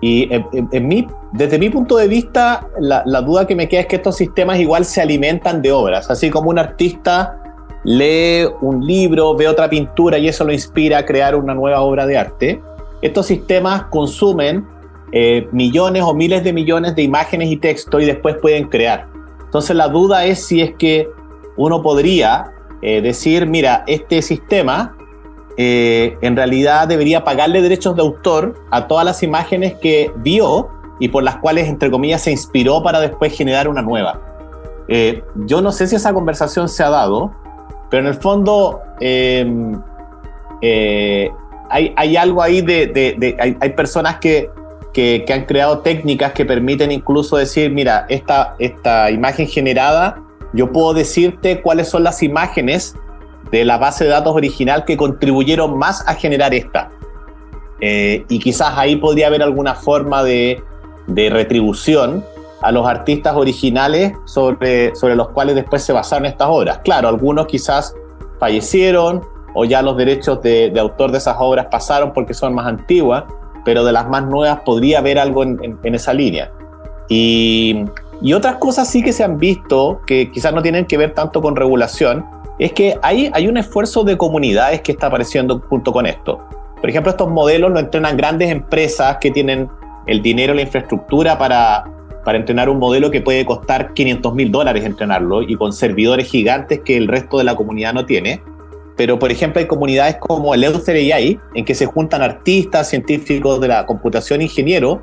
y 0.00 0.28
en, 0.30 0.86
mi, 0.86 1.06
desde 1.32 1.58
mi 1.58 1.70
punto 1.70 1.96
de 1.96 2.08
vista, 2.08 2.68
la, 2.78 3.02
duda 3.22 3.46
que 3.46 3.56
me 3.56 3.68
queda 3.68 3.80
es 3.80 3.86
que 3.86 3.96
estos 3.96 4.16
sistemas 4.16 4.58
igual 4.58 4.84
se 4.84 5.00
alimentan 5.00 5.62
de 5.62 5.72
obras, 5.72 6.10
así 6.10 6.28
como 6.28 6.50
un 6.50 6.58
artista 6.58 7.40
lee 7.84 8.46
un 8.60 8.86
libro, 8.86 9.34
ve 9.34 9.48
otra 9.48 9.68
pintura 9.68 10.18
y 10.18 10.28
eso 10.28 10.44
lo 10.44 10.52
inspira 10.52 10.98
a 10.98 11.04
crear 11.04 11.34
una 11.34 11.54
nueva 11.54 11.80
obra 11.80 12.06
de 12.06 12.18
arte. 12.18 12.62
Estos 13.00 13.26
sistemas 13.26 13.84
consumen 13.84 14.66
eh, 15.12 15.48
millones 15.52 16.02
o 16.02 16.12
miles 16.12 16.42
de 16.42 16.52
millones 16.52 16.96
de 16.96 17.02
imágenes 17.02 17.50
y 17.50 17.56
texto 17.56 18.00
y 18.00 18.04
después 18.04 18.36
pueden 18.42 18.68
crear. 18.68 19.06
Entonces 19.44 19.76
la 19.76 19.88
duda 19.88 20.24
es 20.24 20.44
si 20.44 20.60
es 20.60 20.74
que 20.76 21.08
uno 21.56 21.82
podría 21.82 22.44
eh, 22.82 23.00
decir, 23.00 23.46
mira, 23.46 23.84
este 23.86 24.20
sistema 24.22 24.96
eh, 25.56 26.16
en 26.20 26.36
realidad 26.36 26.88
debería 26.88 27.22
pagarle 27.22 27.62
derechos 27.62 27.94
de 27.94 28.02
autor 28.02 28.54
a 28.70 28.88
todas 28.88 29.04
las 29.04 29.22
imágenes 29.22 29.74
que 29.74 30.10
vio 30.16 30.68
y 30.98 31.08
por 31.08 31.22
las 31.22 31.36
cuales, 31.36 31.68
entre 31.68 31.90
comillas, 31.90 32.22
se 32.22 32.32
inspiró 32.32 32.82
para 32.82 33.00
después 33.00 33.36
generar 33.36 33.68
una 33.68 33.82
nueva. 33.82 34.20
Eh, 34.88 35.22
yo 35.46 35.62
no 35.62 35.72
sé 35.72 35.86
si 35.86 35.96
esa 35.96 36.12
conversación 36.12 36.68
se 36.68 36.82
ha 36.82 36.90
dado, 36.90 37.32
pero 37.90 38.02
en 38.02 38.08
el 38.08 38.14
fondo 38.14 38.80
em, 39.00 39.80
eh, 40.60 41.30
hay, 41.70 42.16
algo 42.16 42.42
ahí 42.42 42.60
de... 42.60 43.36
hay, 43.60 43.70
personas 43.70 44.18
que, 44.18 44.50
que, 44.92 45.24
han 45.32 45.44
creado 45.44 45.80
técnicas 45.80 46.32
que 46.32 46.44
permiten 46.44 46.92
incluso 46.92 47.36
decir, 47.36 47.70
mira, 47.70 48.06
esta, 48.08 48.54
esta 48.58 49.10
imagen 49.10 49.46
generada, 49.46 50.20
yo 50.52 50.70
puedo 50.70 50.94
decirte 50.94 51.60
cuáles 51.62 51.88
son 51.88 52.04
las 52.04 52.22
imágenes 52.22 52.96
de 53.54 53.64
la 53.64 53.78
base 53.78 54.02
de 54.02 54.10
datos 54.10 54.34
original 54.34 54.84
que 54.84 54.96
contribuyeron 54.96 55.78
más 55.78 56.02
a 56.08 56.14
generar 56.14 56.52
esta. 56.52 56.90
Eh, 57.80 58.24
y 58.28 58.40
quizás 58.40 58.72
ahí 58.76 58.96
podría 58.96 59.28
haber 59.28 59.44
alguna 59.44 59.76
forma 59.76 60.24
de, 60.24 60.60
de, 61.06 61.30
retribución 61.30 62.24
a 62.62 62.72
los 62.72 62.84
artistas 62.84 63.36
originales 63.36 64.12
sobre, 64.24 64.92
sobre 64.96 65.14
los 65.14 65.28
cuales 65.28 65.54
después 65.54 65.84
se 65.84 65.92
basaron 65.92 66.26
estas 66.26 66.48
obras. 66.50 66.80
Claro, 66.82 67.06
algunos 67.06 67.46
quizás 67.46 67.94
fallecieron 68.40 69.22
o 69.54 69.64
ya 69.64 69.82
los 69.82 69.96
derechos 69.96 70.42
de, 70.42 70.72
autor 70.76 71.12
de 71.12 71.18
esas 71.18 71.36
obras 71.38 71.66
pasaron 71.70 72.12
porque 72.12 72.34
son 72.34 72.54
más 72.54 72.66
antiguas, 72.66 73.22
pero 73.64 73.84
de 73.84 73.92
las 73.92 74.08
más 74.08 74.24
nuevas 74.24 74.62
podría 74.64 74.98
haber 74.98 75.20
algo 75.20 75.44
en, 75.44 75.78
en, 75.80 75.94
esa 75.94 76.12
línea. 76.12 76.50
Y, 77.08 77.84
y 78.20 78.32
otras 78.32 78.56
cosas 78.56 78.88
sí 78.90 79.00
que 79.00 79.12
se 79.12 79.22
han 79.22 79.38
visto 79.38 80.00
que 80.08 80.32
quizás 80.32 80.52
no 80.52 80.60
tienen 80.60 80.86
que 80.86 80.98
ver 80.98 81.14
tanto 81.14 81.40
con 81.40 81.54
regulación, 81.54 82.34
es 82.58 82.72
que 82.72 82.98
hay, 83.02 83.30
hay 83.32 83.48
un 83.48 83.56
esfuerzo 83.56 84.04
de 84.04 84.16
comunidades 84.16 84.80
que 84.82 84.92
está 84.92 85.08
apareciendo 85.08 85.60
junto 85.68 85.92
con 85.92 86.06
esto. 86.06 86.40
Por 86.80 86.90
ejemplo, 86.90 87.10
estos 87.10 87.30
modelos 87.30 87.72
lo 87.72 87.80
entrenan 87.80 88.16
grandes 88.16 88.50
empresas 88.50 89.16
que 89.20 89.30
tienen 89.30 89.68
el 90.06 90.22
dinero, 90.22 90.54
la 90.54 90.62
infraestructura 90.62 91.38
para, 91.38 91.84
entrenar 92.26 92.68
un 92.68 92.78
modelo 92.78 93.10
que 93.10 93.20
puede 93.20 93.44
costar 93.44 93.92
500 93.92 94.34
mil 94.34 94.50
dólares 94.50 94.84
entrenarlo 94.84 95.42
y 95.42 95.56
con 95.56 95.72
servidores 95.72 96.28
gigantes 96.28 96.80
que 96.84 96.96
el 96.96 97.08
resto 97.08 97.38
de 97.38 97.44
la 97.44 97.54
comunidad 97.54 97.94
no 97.94 98.06
tiene. 98.06 98.42
Pero, 98.96 99.18
por 99.18 99.32
ejemplo, 99.32 99.60
hay 99.60 99.66
comunidades 99.66 100.16
como 100.20 100.54
el 100.54 100.64
AI, 100.64 101.40
en 101.54 101.64
que 101.64 101.74
se 101.74 101.86
juntan 101.86 102.22
artistas, 102.22 102.88
científicos 102.88 103.60
de 103.60 103.68
la 103.68 103.86
computación, 103.86 104.40
ingenieros, 104.40 104.98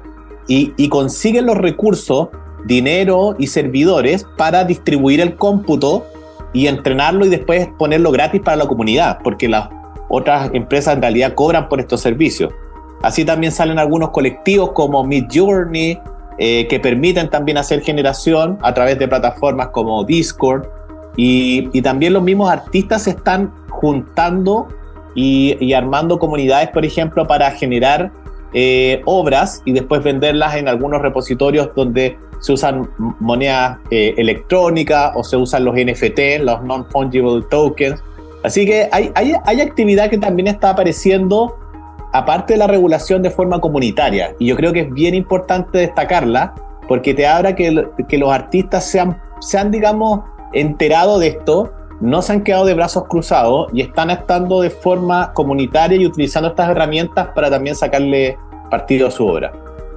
y 0.48 0.90
consiguen 0.90 1.46
los 1.46 1.58
recursos, 1.58 2.30
dinero 2.66 3.36
y 3.38 3.48
servidores 3.48 4.26
para 4.38 4.66
distribuir 4.66 5.22
el 5.22 5.36
cómputo 5.36 6.06
y 6.54 6.68
entrenarlo 6.68 7.26
y 7.26 7.30
después 7.30 7.70
ponerlo 7.78 8.12
gratis 8.12 8.42
para 8.42 8.58
la 8.58 8.68
comunidad, 8.68 9.20
porque 9.24 9.48
las 9.48 9.70
otras 10.10 10.52
empresas 10.54 10.96
en 10.96 11.02
realidad 11.02 11.34
cobran 11.34 11.70
por 11.70 11.80
estos 11.80 12.02
servicios. 12.02 12.54
Así 13.02 13.26
también 13.26 13.52
salen 13.52 13.80
algunos 13.80 14.10
colectivos 14.10 14.72
como 14.74 15.04
Midjourney, 15.04 16.00
eh, 16.38 16.68
que 16.68 16.80
permiten 16.80 17.30
también 17.30 17.58
hacer 17.58 17.82
generación 17.82 18.58
a 18.62 18.74
través 18.74 18.98
de 19.00 19.08
plataformas 19.08 19.68
como 19.68 20.04
Discord. 20.04 20.68
Y, 21.16 21.70
y 21.74 21.82
también 21.82 22.14
los 22.14 22.24
mismos 22.24 22.50
artistas 22.50 23.04
se 23.04 23.12
están 23.12 23.52
juntando 23.70 24.68
y, 25.14 25.58
y, 25.60 25.74
armando 25.74 26.20
comunidades, 26.20 26.70
por 26.70 26.86
ejemplo, 26.86 27.28
para 27.28 27.52
generar 27.52 28.12
eh, 28.54 29.02
obras 29.06 29.62
y 29.66 29.72
después 29.72 30.04
venderlas 30.04 30.56
en 30.56 30.68
algunos 30.68 31.02
repositorios 31.02 31.70
donde 31.76 32.18
se 32.40 32.54
usan 32.54 32.90
monedas 33.20 33.78
eh, 33.92 34.16
electrónicas 34.18 35.12
o 35.16 35.24
se 35.24 35.38
usan 35.38 35.64
los 35.64 35.76
NFT, 35.76 36.42
los 36.42 36.64
non-fungible 36.64 37.44
tokens. 37.50 38.04
Así 38.44 38.66
que 38.66 38.90
hay, 38.92 39.12
hay, 39.16 39.34
hay, 39.46 39.62
actividad 39.62 40.10
que 40.10 40.18
también 40.18 40.48
está 40.48 40.72
apareciendo, 40.72 41.56
aparte 42.12 42.54
de 42.54 42.60
la 42.60 42.68
regulación 42.68 43.22
de 43.22 43.30
forma 43.30 43.62
comunitaria. 43.62 44.36
Y 44.40 44.48
yo 44.48 44.56
creo 44.56 44.74
que 44.74 44.82
es 44.82 44.92
bien 44.92 45.14
importante 45.14 45.78
destacarla, 45.78 46.56
porque 46.88 47.14
te 47.14 47.28
habla 47.28 47.56
que, 47.56 47.88
que 48.10 48.18
los 48.18 48.34
artistas 48.34 48.86
se 48.90 49.00
han, 49.00 49.22
se 49.40 49.60
han, 49.60 49.70
digamos, 49.70 50.22
enterado 50.54 51.20
de 51.20 51.28
esto, 51.28 51.72
no 52.02 52.22
se 52.22 52.34
han 52.34 52.44
quedado 52.44 52.66
de 52.66 52.74
brazos 52.74 53.06
cruzados 53.08 53.68
y 53.74 53.82
están 53.82 54.10
estando 54.10 54.62
de 54.62 54.70
forma 54.70 55.32
comunitaria 55.34 55.98
y 56.00 56.06
utilizando 56.06 56.50
estas 56.50 56.72
herramientas 56.72 57.30
para 57.34 57.50
también 57.50 57.76
sacarle 57.76 58.38
partido 58.70 59.08
a 59.08 59.12
su 59.12 59.26
obra. 59.26 59.52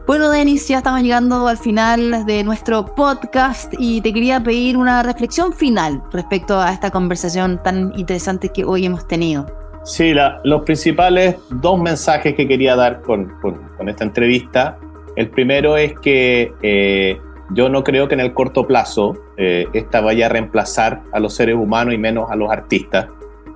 Bueno, 0.07 0.31
Denis, 0.31 0.69
ya 0.69 0.79
estamos 0.79 1.01
llegando 1.01 1.49
al 1.49 1.57
final 1.57 2.27
de 2.27 2.45
nuestro 2.45 2.85
podcast 2.85 3.73
y 3.79 4.03
te 4.03 4.12
quería 4.12 4.38
pedir 4.38 4.77
una 4.77 5.03
reflexión 5.03 5.55
final 5.55 6.03
respecto 6.12 6.61
a 6.61 6.73
esta 6.73 6.90
conversación 6.90 7.59
tan 7.62 7.90
interesante 7.99 8.51
que 8.51 8.67
hoy 8.67 8.85
hemos 8.85 9.09
tenido. 9.09 9.47
Sí, 9.85 10.14
los 10.45 10.62
principales 10.62 11.37
dos 11.49 11.81
mensajes 11.81 12.35
que 12.35 12.47
quería 12.47 12.77
dar 12.77 13.01
con, 13.01 13.33
con, 13.40 13.88
esta 13.88 14.05
entrevista. 14.05 14.79
El 15.17 15.31
primero 15.31 15.77
es 15.77 15.99
que 16.01 16.53
eh, 16.62 17.19
yo 17.55 17.69
no 17.69 17.85
creo 17.85 18.09
que 18.09 18.14
en 18.14 18.21
el 18.21 18.35
corto 18.35 18.67
plazo 18.67 19.17
eh, 19.37 19.67
esta 19.73 20.01
vaya 20.01 20.27
a 20.27 20.29
reemplazar 20.29 21.03
a 21.12 21.21
los 21.21 21.35
seres 21.35 21.55
humanos 21.55 21.95
y 21.95 21.99
menos 21.99 22.31
a 22.31 22.37
los 22.37 22.51
artistas. 22.51 23.07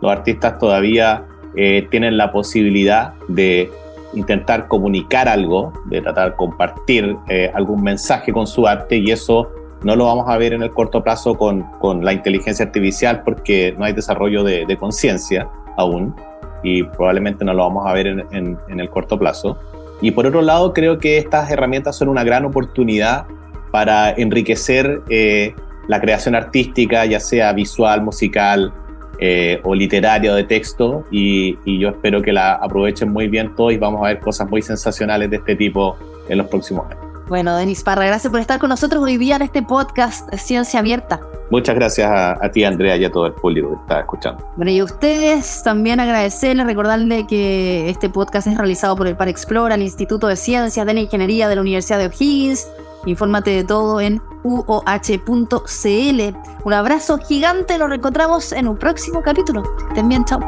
Los 0.00 0.12
artistas 0.12 0.58
todavía 0.58 1.24
eh, 1.56 1.87
tienen 1.90 2.16
la 2.16 2.30
posibilidad 2.30 3.14
de 3.26 3.70
intentar 4.14 4.68
comunicar 4.68 5.28
algo, 5.28 5.72
de 5.87 6.00
tratar 6.00 6.30
de 6.30 6.37
compartir 6.37 7.16
eh, 7.28 7.50
algún 7.54 7.82
mensaje 7.82 8.32
con 8.32 8.46
su 8.46 8.66
arte 8.66 8.96
y 8.96 9.11
eso 9.11 9.50
no 9.82 9.96
lo 9.96 10.06
vamos 10.06 10.28
a 10.28 10.38
ver 10.38 10.52
en 10.52 10.62
el 10.62 10.70
corto 10.70 11.02
plazo 11.02 11.37
con, 11.37 11.62
con 11.80 12.04
la 12.04 12.12
inteligencia 12.12 12.64
artificial 12.64 13.22
porque 13.24 13.74
no 13.76 13.84
hay 13.84 13.92
desarrollo 13.92 14.42
de, 14.44 14.76
conciencia 14.76 15.48
aún 15.76 16.14
y 16.62 16.82
probablemente 16.84 17.44
no 17.44 17.52
lo 17.52 17.62
vamos 17.64 17.87
a 17.87 17.92
ver 17.92 18.06
en, 18.06 18.26
en, 18.32 18.80
el 18.80 18.88
corto 18.88 19.18
plazo. 19.18 19.58
Y 20.00 20.12
por 20.12 20.26
otro 20.26 20.42
lado, 20.42 20.72
creo 20.72 20.98
que 20.98 21.18
estas 21.18 21.50
herramientas 21.50 21.96
son 21.96 22.08
una 22.08 22.24
gran 22.24 22.44
oportunidad 22.44 23.26
para 23.70 24.11
enriquecer 24.11 25.02
eh, 25.09 25.54
la 25.88 26.00
creación 26.00 26.35
artística, 26.35 27.04
ya 27.07 27.20
sea 27.20 27.52
visual, 27.52 28.02
musical, 28.02 28.72
eh, 29.20 29.61
o 29.64 29.74
literario 29.74 30.33
de 30.33 30.44
texto 30.44 31.04
y, 31.11 31.59
yo 31.81 31.88
espero 31.88 32.22
que 32.22 32.33
la 32.33 32.52
aprovechen 32.52 33.12
muy 33.12 33.26
bien 33.26 33.52
todos 33.57 33.72
y 33.72 33.76
vamos 33.76 34.00
a 34.02 34.11
ver 34.11 34.20
cosas 34.20 34.48
muy 34.48 34.62
sensacionales 34.62 35.28
de 35.28 35.38
este 35.38 35.57
tipo 35.57 35.96
en 36.28 36.38
los 36.38 36.46
próximos 36.46 36.87
años. 36.87 37.04
Bueno, 37.26 37.57
Denis 37.57 37.83
Parra, 37.83 38.07
gracias 38.07 38.31
por 38.31 38.38
estar 38.38 38.61
con 38.61 38.68
nosotros 38.68 39.02
hoy 39.02 39.16
día 39.16 39.35
en 39.35 39.42
este 39.42 39.61
podcast 39.61 40.33
Ciencia 40.37 40.78
Abierta. 40.78 41.20
Muchas 41.50 41.74
gracias 41.74 42.09
a, 42.09 42.48
ti, 42.52 42.62
Andrea, 42.62 42.96
y 42.96 43.07
a 43.07 43.11
todo 43.11 43.26
el 43.26 43.33
público 43.33 43.70
que 43.70 43.81
está 43.81 44.00
escuchando. 44.00 44.52
Bueno, 44.54 44.70
y 44.70 44.78
a 44.78 44.85
ustedes 44.85 45.62
también 45.64 45.98
agradecerles, 45.98 46.64
recordarles 46.66 47.24
que 47.26 47.90
este 47.90 48.09
podcast 48.09 48.46
es 48.46 48.57
realizado 48.57 48.94
por 48.94 49.09
el 49.09 49.16
Par 49.16 49.28
Explora, 49.28 49.74
el 49.74 49.83
Instituto 49.83 50.28
de 50.28 50.37
Ciencias 50.37 50.87
de 50.87 50.94
la 50.94 51.00
Ingeniería 51.00 51.48
de 51.48 51.57
la 51.57 51.62
Universidad 51.62 51.98
de 51.98 52.07
O'Higgins. 52.07 52.68
Infórmate 53.08 53.50
de 53.50 53.64
todo 53.64 54.00
en 54.00 54.20
uoh.cl. 54.44 56.20
Un 56.64 56.72
abrazo 56.72 57.18
gigante, 57.18 57.78
nos 57.78 57.88
reencontramos 57.88 58.52
en 58.52 58.68
un 58.68 58.76
próximo 58.76 59.22
capítulo. 59.22 59.62
Estén 59.88 60.08
bien, 60.08 60.24
chao. 60.24 60.40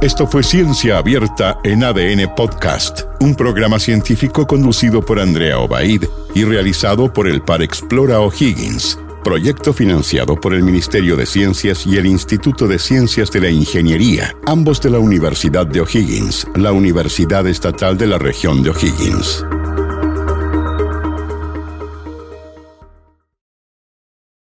Esto 0.00 0.26
fue 0.26 0.42
Ciencia 0.42 0.98
Abierta 0.98 1.60
en 1.62 1.84
ADN 1.84 2.34
Podcast, 2.34 3.02
un 3.20 3.36
programa 3.36 3.78
científico 3.78 4.48
conducido 4.48 5.00
por 5.00 5.20
Andrea 5.20 5.60
Obaid 5.60 6.06
y 6.34 6.42
realizado 6.42 7.12
por 7.12 7.28
el 7.28 7.40
Par 7.40 7.62
Explora 7.62 8.18
O'Higgins, 8.18 8.98
proyecto 9.22 9.72
financiado 9.72 10.34
por 10.34 10.54
el 10.54 10.64
Ministerio 10.64 11.16
de 11.16 11.24
Ciencias 11.24 11.86
y 11.86 11.98
el 11.98 12.06
Instituto 12.06 12.66
de 12.66 12.80
Ciencias 12.80 13.30
de 13.30 13.42
la 13.42 13.50
Ingeniería, 13.50 14.34
ambos 14.46 14.80
de 14.80 14.90
la 14.90 14.98
Universidad 14.98 15.68
de 15.68 15.82
O'Higgins, 15.82 16.48
la 16.56 16.72
Universidad 16.72 17.46
Estatal 17.46 17.96
de 17.96 18.08
la 18.08 18.18
región 18.18 18.64
de 18.64 18.70
O'Higgins. 18.70 19.44